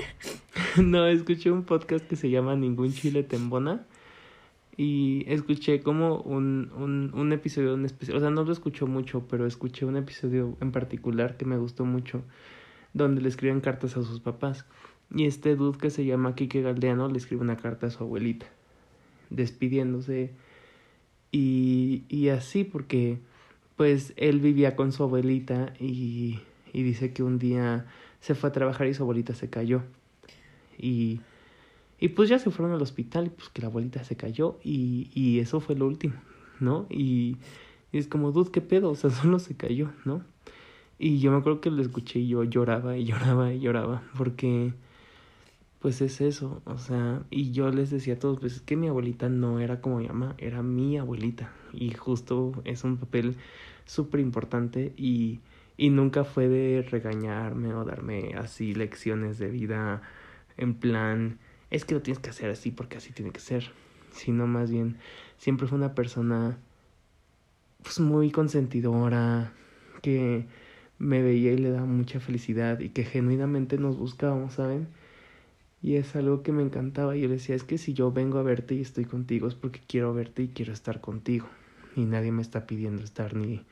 [0.91, 3.87] no escuché un podcast que se llama Ningún Chile Tembona
[4.77, 9.27] y escuché como un, un, un episodio en especial, o sea, no lo escucho mucho,
[9.29, 12.23] pero escuché un episodio en particular que me gustó mucho,
[12.94, 14.64] donde le escriben cartas a sus papás.
[15.14, 18.46] Y este dude que se llama Kike Galdeano le escribe una carta a su abuelita,
[19.31, 20.33] despidiéndose.
[21.33, 23.18] Y, y así, porque
[23.77, 26.40] pues él vivía con su abuelita y,
[26.72, 27.87] y dice que un día
[28.20, 29.83] se fue a trabajar y su abuelita se cayó.
[30.77, 31.20] Y,
[32.01, 35.11] y pues ya se fueron al hospital y pues que la abuelita se cayó y,
[35.14, 36.14] y eso fue lo último,
[36.61, 36.87] ¿no?
[36.90, 37.37] Y,
[37.92, 38.90] y es como, dude, ¿qué pedo?
[38.90, 40.24] O sea, solo se cayó, ¿no?
[40.99, 44.73] Y yo me acuerdo que lo escuché y yo lloraba y lloraba y lloraba porque
[45.79, 48.89] pues es eso, o sea, y yo les decía a todos, pues es que mi
[48.89, 53.37] abuelita no era como mi mamá, era mi abuelita, y justo es un papel
[53.85, 55.39] súper importante y,
[55.77, 60.03] y nunca fue de regañarme o darme así lecciones de vida
[60.57, 61.39] en plan,
[61.71, 63.71] es que lo tienes que hacer así porque así tiene que ser,
[64.11, 64.97] sino más bien
[65.37, 66.59] siempre fue una persona
[67.85, 69.53] pues muy consentidora,
[70.03, 70.47] que
[70.99, 74.89] me veía y le daba mucha felicidad y que genuinamente nos buscábamos, ¿saben?
[75.83, 77.17] Y es algo que me encantaba.
[77.17, 79.55] Y yo le decía, es que si yo vengo a verte y estoy contigo es
[79.55, 81.47] porque quiero verte y quiero estar contigo.
[81.95, 83.65] Y nadie me está pidiendo estar ni,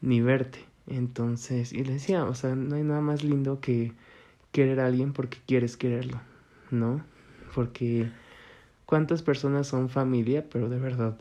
[0.00, 0.58] ni verte.
[0.86, 3.92] Entonces, y le decía, o sea, no hay nada más lindo que
[4.52, 6.20] querer a alguien porque quieres quererlo,
[6.70, 7.02] ¿no?
[7.54, 8.10] Porque
[8.84, 11.16] cuántas personas son familia, pero de verdad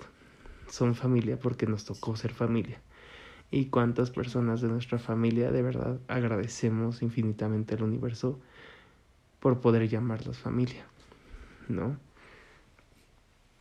[0.70, 2.80] son familia porque nos tocó ser familia.
[3.54, 8.39] Y cuántas personas de nuestra familia de verdad agradecemos infinitamente al universo
[9.39, 10.88] por poder llamarlos familia,
[11.70, 11.96] ¿no?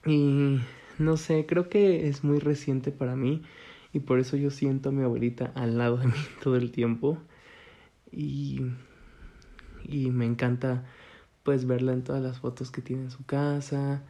[0.06, 0.60] Y
[0.98, 3.42] no sé, creo que es muy reciente para mí
[3.92, 7.18] y por eso yo siento a mi abuelita al lado de mí todo el tiempo
[8.10, 8.62] y,
[9.84, 10.86] y me encanta
[11.42, 14.04] pues verla en todas las fotos que tiene en su casa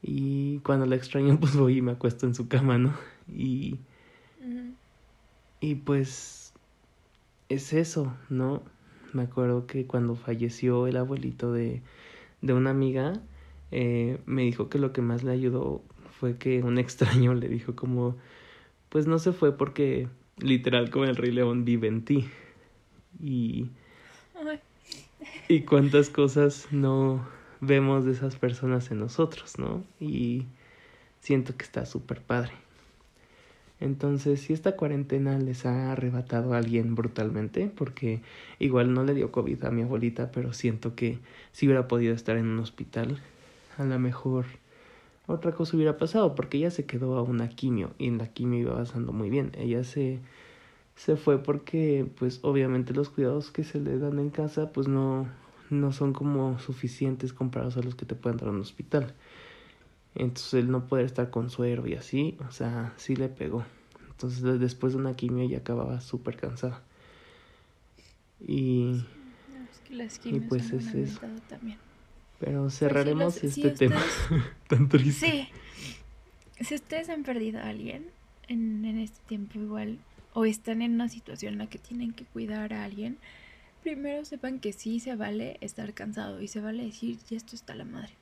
[0.00, 2.94] y cuando la extraño pues voy y me acuesto en su cama, ¿no?
[3.28, 3.80] Y,
[5.60, 6.52] y pues
[7.48, 8.62] es eso, ¿no?
[9.12, 11.82] Me acuerdo que cuando falleció el abuelito de,
[12.42, 13.14] de una amiga,
[13.70, 15.82] eh, me dijo que lo que más le ayudó
[16.18, 18.16] fue que un extraño le dijo como,
[18.88, 22.28] pues no se fue porque literal como el rey león vive en ti.
[23.22, 23.70] Y,
[25.48, 27.26] y cuántas cosas no
[27.60, 29.82] vemos de esas personas en nosotros, ¿no?
[29.98, 30.44] Y
[31.20, 32.52] siento que está súper padre.
[33.80, 38.22] Entonces, si esta cuarentena les ha arrebatado a alguien brutalmente, porque
[38.58, 41.18] igual no le dio COVID a mi abuelita, pero siento que
[41.52, 43.20] si hubiera podido estar en un hospital,
[43.76, 44.46] a lo mejor
[45.26, 48.60] otra cosa hubiera pasado, porque ella se quedó a una quimio y en la quimio
[48.60, 49.52] iba avanzando muy bien.
[49.58, 50.20] Ella se,
[50.94, 55.26] se fue porque, pues, obviamente los cuidados que se le dan en casa, pues no,
[55.68, 59.14] no son como suficientes comparados a los que te pueden dar en un hospital.
[60.16, 63.64] Entonces él no poder estar con suero y así, o sea, sí le pegó.
[64.10, 66.82] Entonces después de una quimio ya acababa súper cansada.
[68.40, 69.04] Y,
[70.24, 71.20] y pues es eso.
[72.40, 74.02] Pero pues cerraremos este tema
[74.68, 75.48] tan triste.
[76.58, 76.64] Sí.
[76.64, 78.06] Si ustedes han perdido a alguien
[78.48, 79.98] en, en este tiempo igual
[80.32, 83.18] o están en una situación en la que tienen que cuidar a alguien,
[83.82, 87.74] primero sepan que sí se vale estar cansado y se vale decir, ya esto está
[87.74, 88.12] la madre.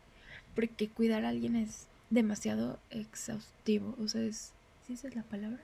[0.55, 3.95] Porque cuidar a alguien es demasiado exhaustivo.
[4.03, 4.53] O sea, es.
[4.87, 5.61] ¿Sí esa es la palabra?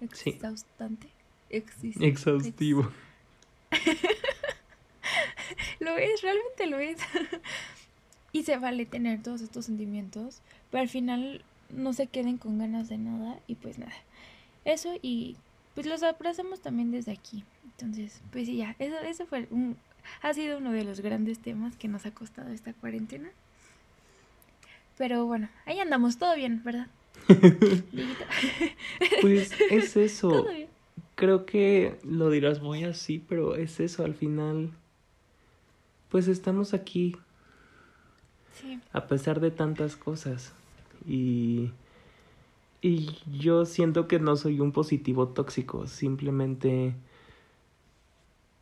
[0.00, 1.08] Exhaustante.
[1.50, 2.90] Exhaustivo.
[5.80, 6.98] lo es, realmente lo es.
[8.32, 10.40] y se vale tener todos estos sentimientos,
[10.70, 13.92] pero al final no se queden con ganas de nada y pues nada.
[14.64, 15.36] Eso y
[15.74, 17.44] pues los abrazamos también desde aquí.
[17.64, 19.76] Entonces, pues sí, ya, eso, eso fue un,
[20.22, 23.30] ha sido uno de los grandes temas que nos ha costado esta cuarentena.
[24.98, 26.86] Pero bueno, ahí andamos, todo bien, ¿verdad?
[29.20, 30.46] pues es eso.
[31.14, 34.70] Creo que lo dirás muy así, pero es eso, al final,
[36.08, 37.16] pues estamos aquí.
[38.60, 38.80] Sí.
[38.92, 40.52] A pesar de tantas cosas.
[41.06, 41.70] Y
[42.84, 46.96] y yo siento que no soy un positivo tóxico, simplemente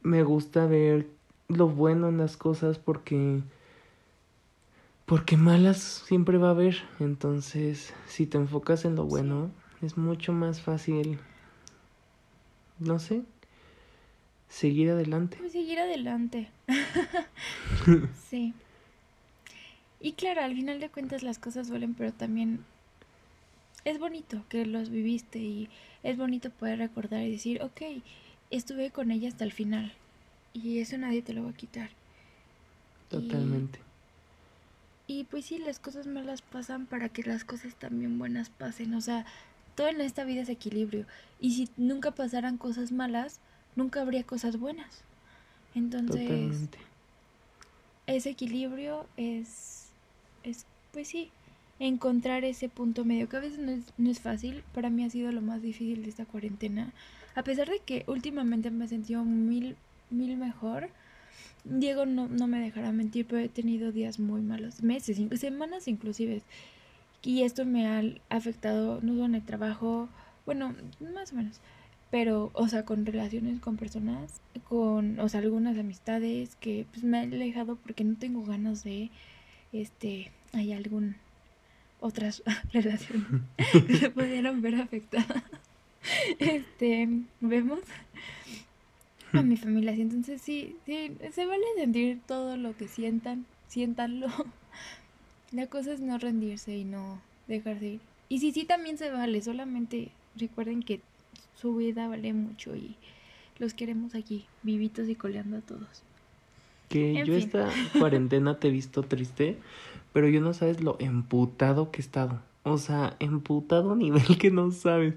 [0.02, 1.08] me gusta ver
[1.48, 3.40] lo bueno en las cosas porque
[5.10, 9.50] porque malas siempre va a haber, entonces si te enfocas en lo bueno
[9.82, 11.18] es mucho más fácil
[12.78, 13.22] no sé,
[14.48, 15.36] seguir adelante.
[15.38, 16.48] Pues seguir adelante.
[18.30, 18.54] sí.
[19.98, 22.64] Y claro, al final de cuentas las cosas duelen, pero también
[23.84, 25.68] es bonito que los viviste y
[26.04, 27.82] es bonito poder recordar y decir, ok,
[28.50, 29.92] estuve con ella hasta el final
[30.52, 31.90] y eso nadie te lo va a quitar.
[33.08, 33.89] Totalmente.
[35.10, 38.94] Y, pues sí, las cosas malas pasan para que las cosas también buenas pasen.
[38.94, 39.26] O sea,
[39.74, 41.04] todo en esta vida es equilibrio.
[41.40, 43.40] Y si nunca pasaran cosas malas,
[43.74, 45.02] nunca habría cosas buenas.
[45.74, 46.68] Entonces,
[48.06, 49.88] ese equilibrio es,
[50.44, 51.32] es, pues sí,
[51.80, 55.10] encontrar ese punto medio, que a veces no es, no es fácil, para mí ha
[55.10, 56.92] sido lo más difícil de esta cuarentena,
[57.34, 59.74] a pesar de que últimamente me he sentido mil,
[60.08, 60.88] mil mejor.
[61.64, 66.42] Diego no, no me dejará mentir, pero he tenido días muy malos, meses, semanas inclusive.
[67.22, 70.08] Y esto me ha afectado no solo en el trabajo,
[70.46, 70.74] bueno,
[71.14, 71.60] más o menos,
[72.10, 77.18] pero, o sea, con relaciones con personas, con, o sea, algunas amistades que pues me
[77.18, 79.10] he alejado porque no tengo ganas de,
[79.72, 81.16] este, hay algún
[82.00, 83.26] otras relaciones
[83.86, 85.42] que se pudieron ver afectadas.
[86.38, 87.06] Este,
[87.42, 87.80] vemos
[89.32, 90.02] a mi familia así.
[90.02, 94.28] Entonces sí, sí, se vale sentir todo lo que sientan, siéntanlo.
[95.52, 98.00] La cosa es no rendirse y no dejarse ir.
[98.28, 101.00] Y sí, sí, también se vale, solamente recuerden que
[101.60, 102.94] su vida vale mucho y
[103.58, 106.02] los queremos aquí, vivitos y coleando a todos.
[106.88, 109.58] Que yo esta cuarentena te he visto triste
[110.12, 112.40] pero yo no sabes lo emputado que he estado.
[112.62, 115.14] O sea, emputado a nivel que no sabes.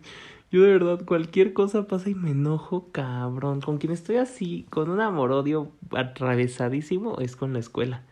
[0.53, 3.59] Yo de verdad, cualquier cosa pasa y me enojo, cabrón.
[3.59, 8.03] Con quien estoy así, con un amor-odio atravesadísimo, es con la escuela.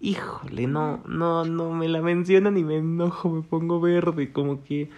[0.00, 4.88] Híjole, no, no, no me la mencionan y me enojo, me pongo verde, como que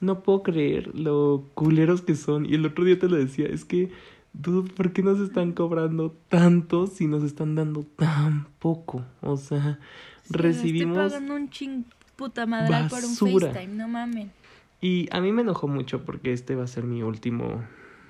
[0.00, 2.46] no puedo creer lo culeros que son.
[2.46, 3.92] Y el otro día te lo decía, es que,
[4.32, 9.04] dude, ¿por qué nos están cobrando tanto si nos están dando tan poco?
[9.20, 9.78] O sea,
[10.28, 10.98] recibimos.
[10.98, 11.84] Estoy pagando un ching
[12.16, 14.32] puta madre por un FaceTime, no mamen.
[14.80, 17.64] Y a mí me enojó mucho porque este va a ser mi último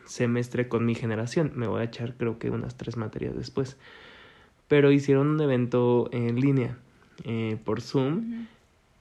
[0.05, 1.53] semestre con mi generación.
[1.55, 3.77] Me voy a echar creo que unas tres materias después.
[4.69, 6.77] Pero hicieron un evento en línea
[7.25, 8.47] eh, por Zoom,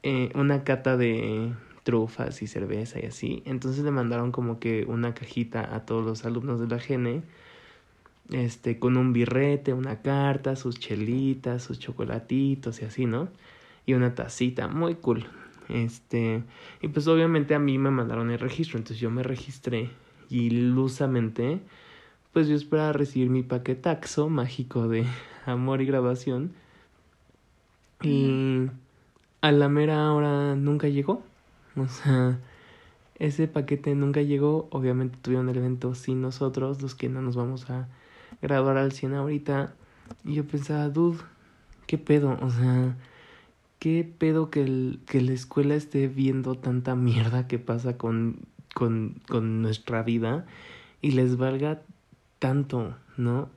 [0.03, 1.53] eh, una cata de
[1.83, 3.43] trufas y cerveza y así.
[3.45, 7.23] Entonces le mandaron como que una cajita a todos los alumnos de la GENE
[8.31, 13.29] este, con un birrete, una carta, sus chelitas, sus chocolatitos y así, ¿no?
[13.85, 15.25] Y una tacita, muy cool.
[15.69, 16.43] Este,
[16.81, 19.91] y pues obviamente a mí me mandaron el registro, entonces yo me registré
[20.29, 21.59] y ilusamente,
[22.33, 25.05] pues yo esperaba recibir mi paquetaxo mágico de
[25.45, 26.53] amor y graduación.
[28.03, 28.67] Y
[29.41, 31.23] a la mera hora nunca llegó.
[31.75, 32.39] O sea,
[33.17, 34.67] ese paquete nunca llegó.
[34.71, 37.87] Obviamente tuvieron el evento sin nosotros, los que no nos vamos a
[38.41, 39.73] graduar al 100 ahorita.
[40.23, 41.19] Y yo pensaba, dude,
[41.87, 42.37] ¿qué pedo?
[42.41, 42.95] O sea,
[43.79, 48.39] ¿qué pedo que, el, que la escuela esté viendo tanta mierda que pasa con,
[48.73, 50.45] con, con nuestra vida
[51.01, 51.81] y les valga
[52.39, 53.49] tanto, ¿no?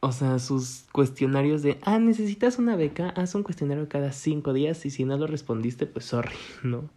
[0.00, 4.84] o sea, sus cuestionarios de, ah, necesitas una beca, haz un cuestionario cada cinco días
[4.86, 6.88] y si no lo respondiste, pues sorry, ¿no?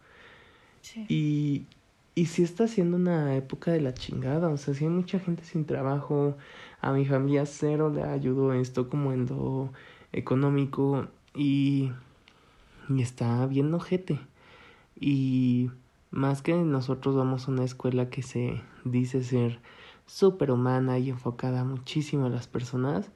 [0.80, 1.04] Sí.
[1.08, 1.66] Y,
[2.14, 5.44] y sí está siendo una época de la chingada, o sea, sí hay mucha gente
[5.44, 6.36] sin trabajo,
[6.80, 9.70] a mi familia cero le ayudó esto como en lo
[10.12, 11.90] económico y,
[12.88, 14.20] y está bien ojete.
[14.98, 15.70] Y
[16.10, 19.60] más que nosotros vamos a una escuela que se dice ser
[20.06, 23.10] súper humana y enfocada muchísimo a las personas,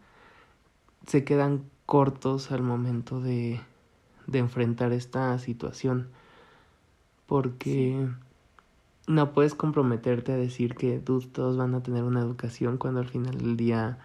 [1.06, 3.60] se quedan cortos al momento de,
[4.26, 6.08] de enfrentar esta situación.
[7.26, 8.08] Porque
[9.06, 13.36] no puedes comprometerte a decir que todos van a tener una educación cuando al final
[13.38, 13.98] del día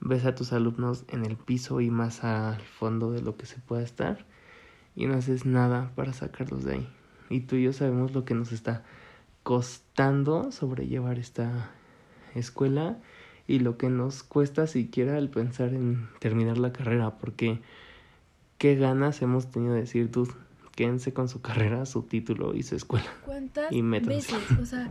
[0.00, 3.58] ves a tus alumnos en el piso y más al fondo de lo que se
[3.60, 4.26] pueda estar
[4.96, 6.88] y no haces nada para sacarlos de ahí.
[7.30, 8.82] Y tú y yo sabemos lo que nos está
[9.42, 11.70] costando sobrellevar esta
[12.34, 12.98] escuela
[13.46, 17.60] y lo que nos cuesta siquiera el pensar en terminar la carrera, porque
[18.58, 20.28] qué ganas hemos tenido de decir, tú,
[20.74, 23.06] quédense con su carrera, su título y su escuela.
[23.24, 24.34] ¿Cuántas veces?
[24.60, 24.90] O sea,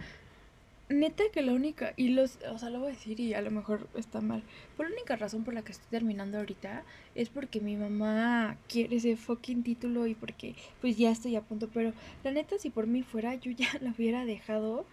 [0.90, 3.52] neta que la única, y los, o sea, lo voy a decir y a lo
[3.52, 4.44] mejor está mal,
[4.78, 6.84] pero la única razón por la que estoy terminando ahorita
[7.16, 11.70] es porque mi mamá quiere ese fucking título y porque pues ya estoy a punto,
[11.74, 14.86] pero la neta si por mí fuera yo ya la hubiera dejado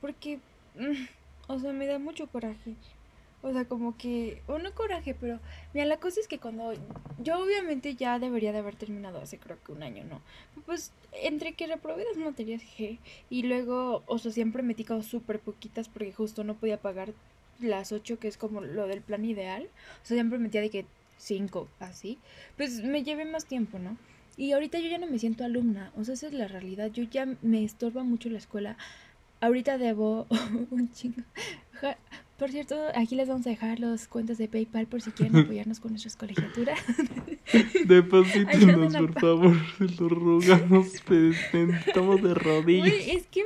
[0.00, 0.40] porque,
[0.74, 1.06] mm,
[1.48, 2.74] o sea, me da mucho coraje.
[3.46, 5.38] O sea, como que, o no coraje, pero
[5.72, 6.72] mira, la cosa es que cuando
[7.22, 10.20] yo obviamente ya debería de haber terminado hace creo que un año, ¿no?
[10.66, 12.98] Pues entre que reprobé las materias G
[13.30, 17.12] y luego, o sea, siempre metí como súper poquitas porque justo no podía pagar
[17.60, 19.68] las ocho, que es como lo del plan ideal.
[20.02, 20.84] O sea, siempre metía de que
[21.16, 22.18] cinco, así.
[22.56, 23.96] Pues me llevé más tiempo, ¿no?
[24.36, 26.90] Y ahorita yo ya no me siento alumna, o sea, esa es la realidad.
[26.90, 28.76] Yo ya me estorba mucho la escuela.
[29.40, 30.26] Ahorita debo
[30.72, 31.22] un chingo.
[32.38, 35.80] Por cierto, aquí les vamos a dejar los cuentos de PayPal por si quieren apoyarnos
[35.80, 36.78] con nuestras colegiaturas.
[37.86, 40.88] Deposítenos, por favor, se lo rogamos,
[41.86, 42.92] estamos de rodillas.
[42.92, 43.42] Uy, es que...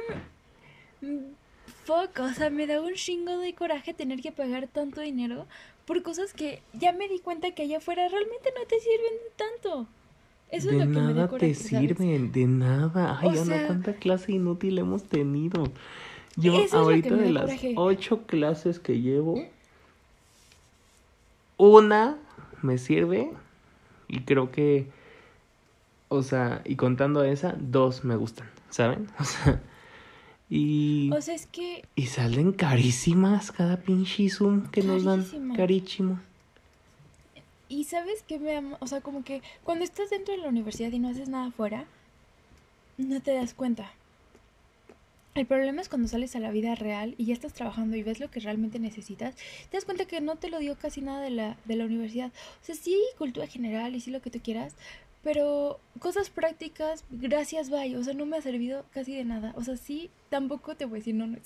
[1.84, 5.47] Fuck, o sea, me da un chingo de coraje tener que pagar tanto dinero
[5.86, 9.88] por cosas que ya me di cuenta que allá afuera realmente no te sirven tanto.
[10.51, 13.18] Eso de es lo que me da coraje, te sirven, de nada.
[13.20, 15.64] Ay, o cuánta clase inútil hemos tenido.
[16.37, 19.45] Yo ahorita de las ocho clases que llevo,
[21.57, 22.16] una
[22.62, 23.31] me sirve
[24.09, 24.87] y creo que,
[26.09, 29.09] o sea, y contando esa, dos me gustan, ¿saben?
[29.18, 29.61] O sea,
[30.51, 31.11] y...
[31.12, 31.85] O sea, es que...
[31.95, 35.24] Y salen carísimas cada pinche Zoom que nos dan,
[35.55, 36.18] carísimo.
[37.68, 38.74] Y sabes que me...
[38.81, 41.85] O sea, como que cuando estás dentro de la universidad y no haces nada afuera,
[42.99, 43.93] no te das cuenta.
[45.35, 48.18] El problema es cuando sales a la vida real y ya estás trabajando y ves
[48.18, 49.37] lo que realmente necesitas,
[49.70, 52.33] te das cuenta que no te lo dio casi nada de la, de la universidad.
[52.62, 54.74] O sea, sí, cultura general y sí lo que tú quieras,
[55.22, 57.97] pero cosas prácticas, gracias, bye.
[57.97, 59.53] O sea, no me ha servido casi de nada.
[59.57, 61.37] O sea, sí, tampoco te voy a decir, no, no,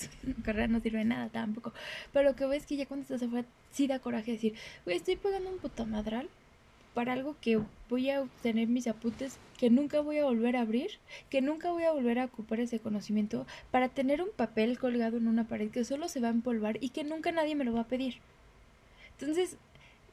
[0.45, 1.75] carrera no sirve de nada tampoco.
[2.13, 4.55] Pero lo que ves que ya cuando estás afuera, sí da coraje decir,
[4.85, 6.29] güey, estoy pagando un puto madral
[6.95, 10.91] para algo que voy a obtener mis apuntes, que nunca voy a volver a abrir,
[11.29, 15.29] que nunca voy a volver a ocupar ese conocimiento, para tener un papel colgado en
[15.29, 17.81] una pared que solo se va a empolvar y que nunca nadie me lo va
[17.81, 18.17] a pedir.
[19.19, 19.57] Entonces,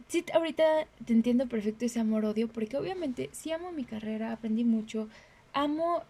[0.07, 0.63] sí, ahorita
[1.05, 5.07] te entiendo perfecto ese amor-odio, porque obviamente sí amo mi carrera, aprendí mucho,
[5.53, 6.03] amo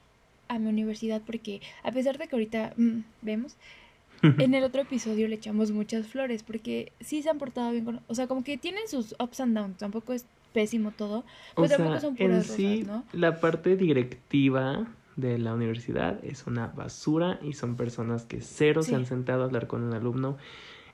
[0.47, 3.55] a mi universidad, porque a pesar de que ahorita mm, vemos,
[4.24, 8.01] en el otro episodio le echamos muchas flores, porque sí se han portado bien con...
[8.07, 11.24] O sea, como que tienen sus ups and downs, tampoco es pésimo todo.
[11.56, 13.04] Pero tampoco son puras sí, ¿no?
[13.14, 18.95] La parte directiva de la universidad es una basura y son personas que cero se
[18.95, 20.38] han sentado a hablar con un alumno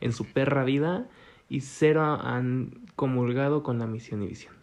[0.01, 1.07] en su perra vida
[1.49, 4.53] y cero han comulgado con la misión y visión.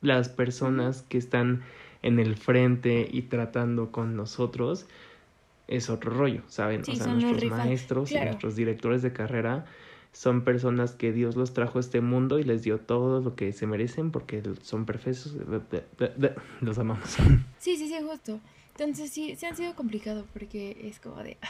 [0.00, 1.62] Las personas que están
[2.02, 4.86] en el frente y tratando con nosotros
[5.68, 6.82] es otro rollo, ¿saben?
[6.82, 9.66] o sea, nuestros maestros y nuestros directores de carrera
[10.12, 13.52] son personas que Dios los trajo a este mundo y les dio todo lo que
[13.52, 15.36] se merecen porque son perfectos.
[16.60, 17.16] Los amamos.
[17.58, 18.40] Sí, sí, sí, justo.
[18.78, 21.36] Entonces sí, se han sido complicado porque es como de...
[21.42, 21.48] Ah,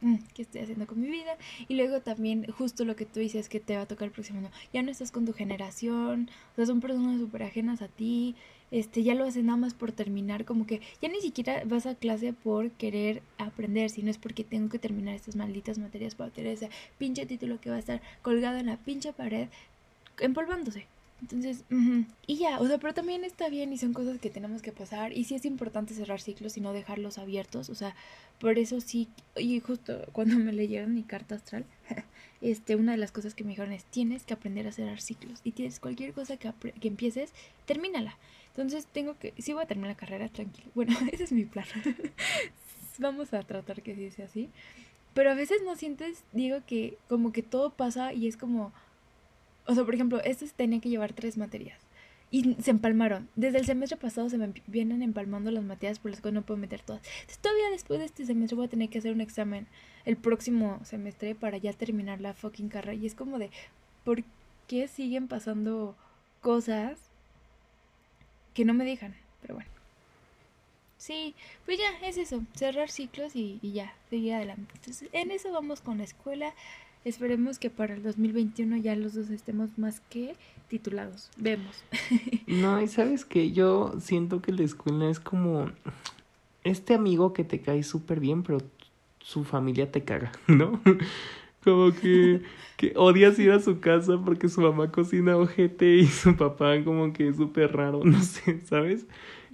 [0.00, 1.36] mm, ¿Qué estoy haciendo con mi vida?
[1.68, 4.38] Y luego también justo lo que tú dices que te va a tocar el próximo
[4.38, 4.50] año.
[4.72, 8.34] Ya no estás con tu generación, o sea, son personas súper ajenas a ti,
[8.74, 11.94] este, ya lo hacen nada más por terminar, como que ya ni siquiera vas a
[11.94, 16.54] clase por querer aprender, sino es porque tengo que terminar estas malditas materias para tener
[16.54, 19.46] ese pinche título que va a estar colgado en la pinche pared,
[20.18, 20.88] empolvándose.
[21.22, 21.62] Entonces,
[22.26, 25.12] y ya, o sea, pero también está bien y son cosas que tenemos que pasar.
[25.12, 27.70] Y sí es importante cerrar ciclos y no dejarlos abiertos.
[27.70, 27.94] O sea,
[28.40, 29.06] por eso sí,
[29.36, 31.64] y justo cuando me leyeron mi carta astral,
[32.40, 35.40] este, una de las cosas que me dijeron es, tienes que aprender a cerrar ciclos.
[35.44, 37.32] Y tienes cualquier cosa que, que empieces,
[37.66, 38.18] termínala.
[38.54, 40.70] Entonces tengo que, sí voy a terminar la carrera tranquilo.
[40.74, 41.66] Bueno, ese es mi plan.
[42.98, 44.48] Vamos a tratar que sí sea así.
[45.14, 48.72] Pero a veces no sientes, digo que como que todo pasa y es como
[49.66, 51.78] o sea, por ejemplo, este tenía que llevar tres materias.
[52.30, 53.28] Y se empalmaron.
[53.36, 56.58] Desde el semestre pasado se me vienen empalmando las materias por las cuales no puedo
[56.58, 57.02] meter todas.
[57.20, 59.66] Entonces, todavía después de este semestre voy a tener que hacer un examen
[60.04, 62.94] el próximo semestre para ya terminar la fucking carrera.
[62.94, 63.50] Y es como de,
[64.04, 64.24] ¿por
[64.66, 65.94] qué siguen pasando
[66.40, 66.98] cosas
[68.54, 69.14] que no me dejan?
[69.42, 69.70] Pero bueno.
[70.96, 71.34] Sí,
[71.66, 72.42] pues ya, es eso.
[72.54, 74.72] Cerrar ciclos y, y ya, seguir adelante.
[74.76, 76.54] Entonces, en eso vamos con la escuela.
[77.04, 80.34] Esperemos que para el 2021 ya los dos estemos más que
[80.68, 81.30] titulados.
[81.36, 81.84] Vemos.
[82.46, 85.70] No, y sabes que yo siento que la escuela es como
[86.62, 88.58] este amigo que te cae súper bien, pero
[89.18, 90.80] su familia te caga, ¿no?
[91.64, 92.42] Como que,
[92.76, 97.12] que odias ir a su casa porque su mamá cocina ojete y su papá como
[97.12, 99.06] que es súper raro, no sé, ¿sabes?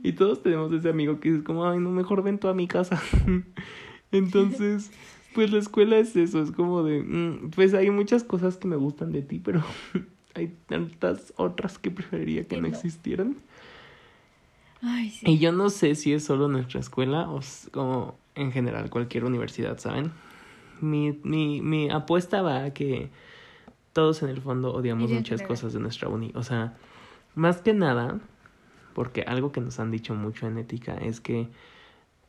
[0.02, 2.66] Y todos tenemos ese amigo que es como, ay, no, mejor ven tú a mi
[2.66, 3.00] casa.
[4.12, 4.90] Entonces,
[5.34, 8.76] pues la escuela es eso, es como de, mm, pues hay muchas cosas que me
[8.76, 9.62] gustan de ti, pero
[10.34, 13.36] hay tantas otras que preferiría que no, existieran.
[14.82, 15.30] Ay, sí.
[15.30, 17.40] Y yo no sé si es solo nuestra escuela o
[17.70, 20.10] como en general cualquier universidad, ¿saben?
[20.80, 23.10] Mi, mi, mi apuesta va a que
[23.92, 26.32] todos en el fondo odiamos muchas cosas de nuestra uni.
[26.34, 26.76] O sea,
[27.34, 28.20] más que nada,
[28.94, 31.48] porque algo que nos han dicho mucho en ética es que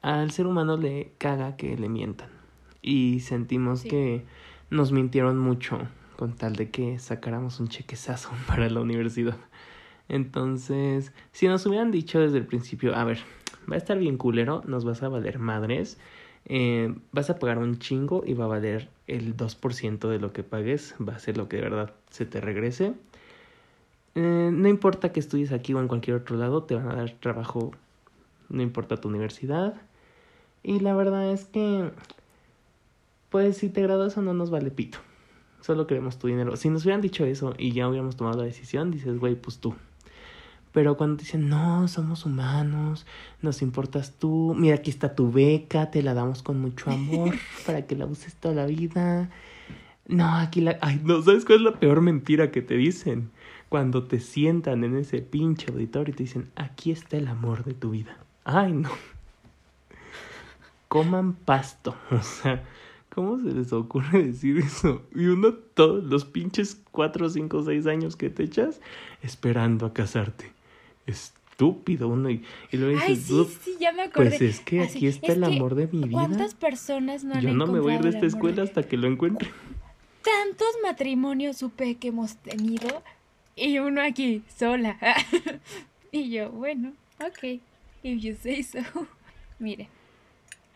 [0.01, 2.29] al ser humano le caga que le mientan
[2.81, 4.25] y sentimos que
[4.69, 5.79] nos mintieron mucho
[6.17, 9.37] con tal de que sacáramos un chequezazo para la universidad.
[10.07, 13.19] Entonces, si nos hubieran dicho desde el principio, a ver,
[13.69, 15.97] va a estar bien culero, nos vas a valer madres,
[16.45, 20.43] eh, vas a pagar un chingo y va a valer el 2% de lo que
[20.43, 22.93] pagues, va a ser lo que de verdad se te regrese.
[24.15, 27.11] Eh, no importa que estudies aquí o en cualquier otro lado, te van a dar
[27.19, 27.71] trabajo,
[28.49, 29.81] no importa tu universidad.
[30.63, 31.91] Y la verdad es que
[33.31, 34.99] pues si te graduas o no nos vale pito.
[35.61, 36.57] Solo queremos tu dinero.
[36.57, 39.73] Si nos hubieran dicho eso y ya hubiéramos tomado la decisión, dices, güey, pues tú.
[40.73, 43.05] Pero cuando te dicen, no, somos humanos,
[43.41, 47.85] nos importas tú, mira, aquí está tu beca, te la damos con mucho amor para
[47.85, 49.29] que la uses toda la vida.
[50.07, 50.77] No, aquí la...
[50.81, 53.31] Ay, no, ¿sabes cuál es la peor mentira que te dicen?
[53.69, 57.73] Cuando te sientan en ese pinche auditorio y te dicen, aquí está el amor de
[57.73, 58.17] tu vida.
[58.43, 58.89] Ay, no.
[60.87, 61.95] Coman pasto.
[62.11, 62.63] O sea,
[63.13, 65.01] ¿Cómo se les ocurre decir eso?
[65.13, 68.79] Y uno todos los pinches cuatro, cinco, seis años que te echas
[69.21, 70.51] esperando a casarte.
[71.05, 72.29] Estúpido uno.
[72.29, 74.29] Y, y luego dices, Ay, sí, sí, ya me acordé.
[74.29, 76.11] Pues es que aquí está el amor de mi vida.
[76.11, 78.97] ¿Cuántas personas no han Yo no me voy a ir de esta escuela hasta que
[78.97, 79.49] lo encuentre.
[80.21, 83.03] Tantos matrimonios supe que hemos tenido
[83.55, 84.97] y uno aquí sola.
[86.11, 87.59] y yo, bueno, ok,
[88.03, 88.79] if you say so.
[89.59, 89.89] Mire,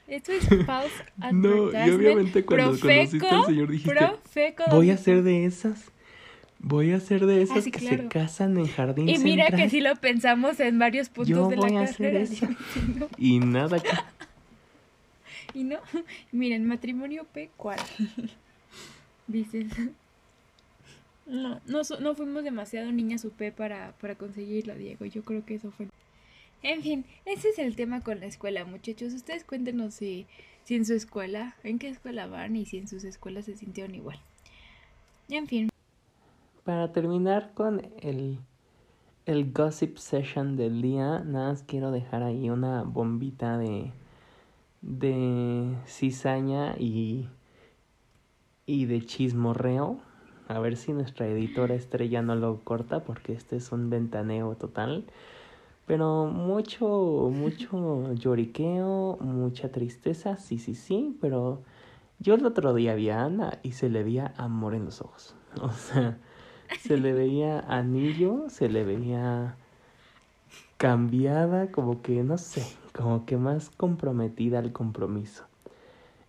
[0.08, 0.94] esto es false
[1.32, 4.14] No, y obviamente cuando conociste al señor dijiste,
[4.70, 5.92] voy a ser de esas.
[6.68, 9.82] Voy a ser de esas ah, que se casan en jardín Y mira que si
[9.82, 11.84] lo pensamos en varios puntos de la carrera.
[11.84, 12.48] Hacer eso.
[13.20, 13.78] Y nada
[15.54, 15.78] y no,
[16.32, 17.78] miren, matrimonio P, ¿cuál?
[19.28, 19.68] Dices.
[21.28, 25.06] No, no, no fuimos demasiado niñas UP para, para conseguirlo, Diego.
[25.06, 25.88] Yo creo que eso fue.
[26.64, 29.14] En fin, ese es el tema con la escuela, muchachos.
[29.14, 30.26] Ustedes cuéntenos si,
[30.64, 33.94] si en su escuela, en qué escuela van y si en sus escuelas se sintieron
[33.94, 34.20] igual.
[35.30, 35.70] En fin.
[36.66, 38.40] Para terminar con el,
[39.28, 43.92] el gossip session del día, nada más quiero dejar ahí una bombita de,
[44.82, 47.30] de cizaña y,
[48.66, 50.00] y de chismorreo.
[50.48, 55.06] A ver si nuestra editora estrella no lo corta porque este es un ventaneo total.
[55.86, 61.62] Pero mucho, mucho lloriqueo, mucha tristeza, sí, sí, sí, pero
[62.18, 65.36] yo el otro día vi a Ana y se le veía amor en los ojos.
[65.62, 66.18] O sea,
[66.80, 69.56] se le veía anillo, se le veía
[70.78, 75.46] cambiada, como que, no sé, como que más comprometida al compromiso.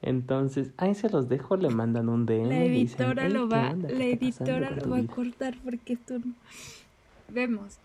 [0.03, 2.49] Entonces, ahí se los dejo, le mandan un DM.
[2.49, 6.35] La editora lo va, la editora lo va a cortar porque esto no...
[7.29, 7.79] Vemos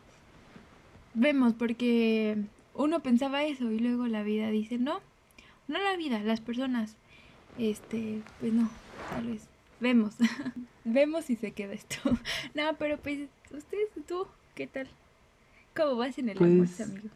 [1.13, 2.37] vemos porque
[2.73, 4.99] uno pensaba eso y luego la vida dice, no,
[5.67, 6.95] no la vida, las personas,
[7.57, 8.69] este, pues no,
[9.09, 9.47] tal vez
[9.81, 10.15] vemos.
[10.85, 11.97] vemos si se queda esto.
[12.55, 14.25] no, pero pues, ustedes, tú,
[14.55, 14.87] ¿qué tal?
[15.75, 17.09] ¿Cómo vas en el Pues, almuerzo, amigo?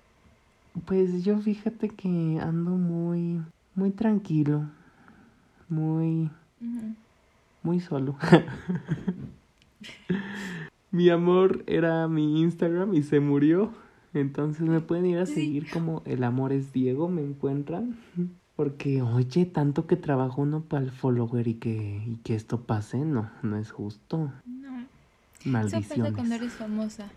[0.86, 3.42] Pues yo fíjate que ando muy,
[3.76, 4.70] muy tranquilo,
[5.70, 6.30] muy,
[7.64, 8.18] muy solo.
[10.92, 13.72] mi amor era mi Instagram y se murió.
[14.14, 15.34] Entonces me pueden ir a Sí.
[15.34, 17.98] seguir como El Amor es Diego, me encuentran.
[18.56, 22.98] Porque, oye, tanto que trabaja uno para el follower y que, y que esto pase,
[23.00, 24.32] no, no es justo.
[24.46, 24.88] No, eso
[25.44, 26.14] pasa Maldiciones.
[26.14, 27.10] cuando eres famosa.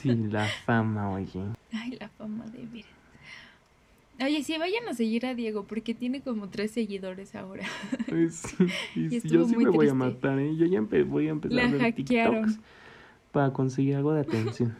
[0.00, 1.42] Sí, la fama, oye.
[1.72, 2.90] Ay, la fama de veras.
[4.18, 7.64] Oye, sí, vayan a seguir a Diego porque tiene como tres seguidores ahora.
[8.32, 10.56] Sí, y Y sí, yo sí me voy a matar, ¿eh?
[10.56, 12.46] Yo ya voy a empezar La a ver hackearon.
[12.46, 12.60] TikToks
[13.32, 14.74] para conseguir algo de atención.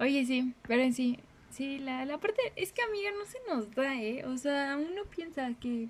[0.00, 1.18] Oye, sí, pero en sí,
[1.50, 4.24] sí, la, la parte es que amiga no se nos da, ¿eh?
[4.26, 5.88] O sea, uno piensa que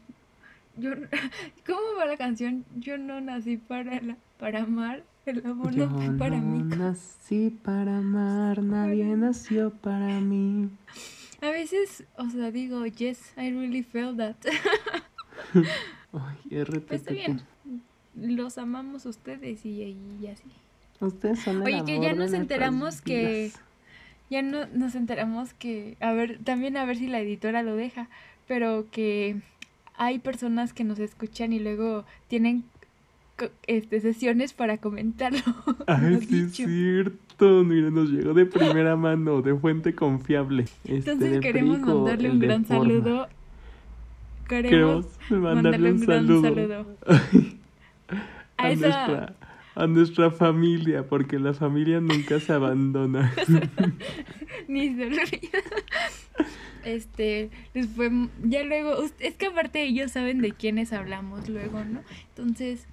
[0.77, 0.91] yo,
[1.67, 2.65] ¿cómo va la canción?
[2.77, 6.77] Yo no nací para, la- para amar, el amor Yo no fue para no mí.
[6.77, 10.69] nací para amar, nadie nació para mí.
[11.43, 14.37] A veces, o sea, digo, yes, I really felt that.
[15.55, 16.65] Ay.
[16.65, 17.41] Pues está bien,
[18.17, 20.45] los amamos ustedes y, y así.
[21.01, 23.61] Ustedes son el Oye, que ya nos enteramos que- vidas.
[24.31, 28.09] Ya no nos enteramos que, a ver, también a ver si la editora lo deja,
[28.47, 29.37] pero que
[29.97, 32.63] hay personas que nos escuchan y luego tienen
[33.67, 35.41] este, sesiones para comentarlo.
[35.87, 37.65] Ay, sí es cierto.
[37.65, 40.65] Mira, nos llegó de primera mano, de fuente confiable.
[40.85, 42.85] Este, Entonces queremos mandarle un gran Forma.
[42.85, 43.29] saludo.
[44.49, 46.87] Queremos Queremos mandarle un gran saludo.
[48.59, 49.35] a, A esa- nuestra,
[49.75, 53.33] a nuestra familia, porque la familia nunca se abandona.
[54.69, 55.59] Ni se olvida.
[56.85, 58.11] Este, les fue,
[58.43, 62.01] ya luego, es que aparte ellos saben de quiénes hablamos luego, ¿no?
[62.29, 62.87] Entonces,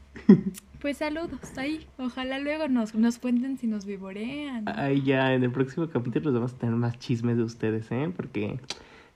[0.81, 1.87] pues saludos ahí.
[1.97, 4.65] Ojalá luego nos, nos cuenten si nos vivorean.
[4.67, 8.11] Ay, ya, en el próximo capítulo les vamos a tener más chismes de ustedes, ¿eh?
[8.15, 8.59] Porque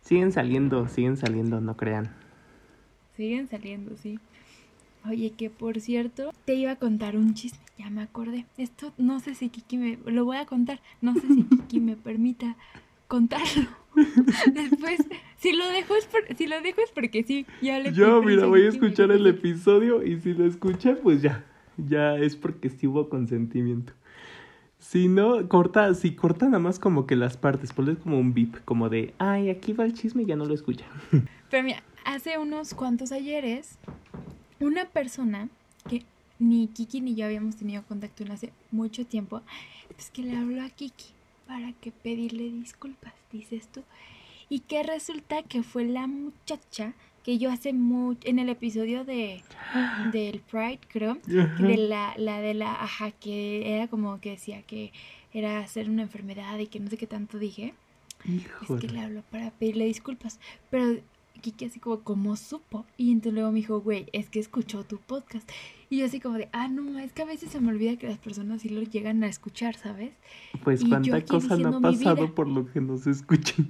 [0.01, 2.15] siguen saliendo, siguen saliendo, no crean.
[3.15, 4.19] Siguen saliendo, sí.
[5.07, 8.45] Oye, que por cierto, te iba a contar un chisme, ya me acordé.
[8.57, 9.97] Esto no sé si Kiki me...
[10.05, 12.55] Lo voy a contar, no sé si Kiki me permita
[13.07, 13.67] contarlo.
[14.53, 14.99] Después,
[15.37, 18.45] si lo dejo es, por- si lo dejo es porque sí, ya le Yo, mira,
[18.45, 21.43] voy a me escuchar el episodio y si lo escuchan, pues ya,
[21.77, 23.93] ya es porque sí hubo consentimiento.
[24.77, 28.63] Si no, corta, si corta nada más como que las partes, ponle como un beep,
[28.65, 30.87] como de, ay, aquí va el chisme y ya no lo escuchan.
[31.51, 33.77] Pero mira, hace unos cuantos ayeres,
[34.61, 35.49] una persona
[35.89, 36.03] que
[36.39, 39.41] ni Kiki ni yo habíamos tenido contacto en hace mucho tiempo,
[39.93, 41.05] pues que le habló a Kiki
[41.47, 43.83] para que pedirle disculpas, dices tú.
[44.49, 46.93] Y que resulta que fue la muchacha
[47.23, 49.43] que yo hace mucho, en el episodio de
[50.11, 54.91] del Pride, creo, de la, la de la, ajá, que era como que decía que
[55.33, 57.73] era hacer una enfermedad y que no sé qué tanto dije.
[58.25, 60.39] Es que le habló para pedirle disculpas.
[60.69, 61.01] Pero
[61.41, 62.85] Kiki así como, ¿cómo supo?
[62.97, 65.49] Y entonces luego me dijo, güey, es que escuchó tu podcast.
[65.89, 68.07] Y yo así como de, ah, no, es que a veces se me olvida que
[68.07, 70.11] las personas sí lo llegan a escuchar, ¿sabes?
[70.63, 73.67] Pues y cuánta cosa no ha pasado por lo que nos escuchan.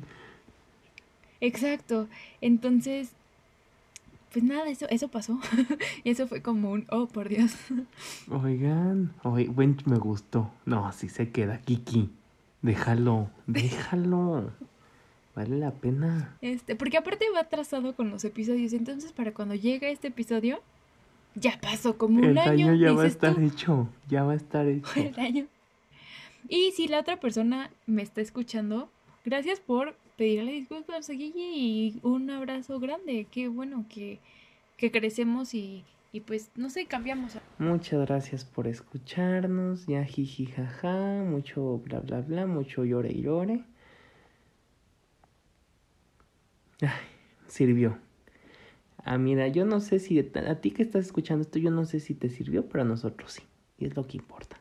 [1.40, 2.08] Exacto.
[2.40, 3.14] Entonces,
[4.32, 5.40] pues nada, eso, eso pasó.
[6.04, 7.54] y eso fue como un, oh, por Dios.
[8.30, 10.52] Oigan, oye, buen, me gustó.
[10.66, 12.10] No, así se queda, Kiki.
[12.62, 14.52] Déjalo, déjalo.
[15.36, 16.38] Vale la pena.
[16.42, 18.74] Este, porque aparte va atrasado con los episodios.
[18.74, 20.62] Entonces, para cuando llega este episodio,
[21.36, 22.76] ya pasó como un El año.
[22.76, 23.42] ya va a estar tú.
[23.42, 23.88] hecho.
[24.10, 24.90] Ya va a estar hecho.
[24.96, 25.48] el año.
[26.50, 28.90] Y si la otra persona me está escuchando,
[29.24, 33.26] gracias por pedirle disculpas a Gigi y un abrazo grande.
[33.32, 34.20] Qué bueno que,
[34.76, 37.38] que crecemos y, y pues, no sé, cambiamos.
[37.58, 39.86] Muchas gracias por escucharnos.
[39.88, 41.24] Ya jiji jaja.
[41.24, 42.46] Mucho bla bla bla.
[42.48, 43.64] Mucho llore y llore.
[46.82, 46.90] Ay,
[47.48, 47.98] sirvió.
[49.04, 52.00] Ah, mira, yo no sé si a ti que estás escuchando esto, yo no sé
[52.00, 53.44] si te sirvió, pero a nosotros sí.
[53.78, 54.60] Y es lo que importa.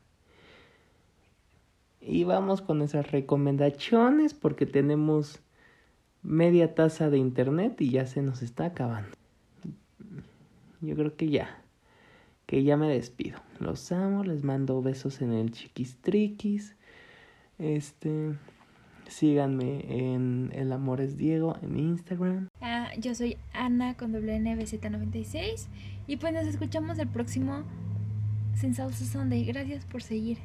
[2.01, 5.41] Y vamos con nuestras recomendaciones porque tenemos
[6.23, 9.11] media taza de internet y ya se nos está acabando.
[10.81, 11.63] Yo creo que ya.
[12.47, 13.39] Que ya me despido.
[13.59, 16.75] Los amo, les mando besos en el chiquistriquis.
[17.59, 18.35] Este.
[19.11, 22.49] Síganme en El Amor es Diego en Instagram.
[22.61, 25.67] Ah, yo soy Ana con doble NBZ96
[26.07, 27.65] y pues nos escuchamos el próximo
[28.55, 29.45] Sin Salsa Sunday.
[29.45, 30.39] Gracias por seguir.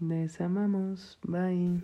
[0.00, 1.18] Les amamos.
[1.22, 1.82] Bye.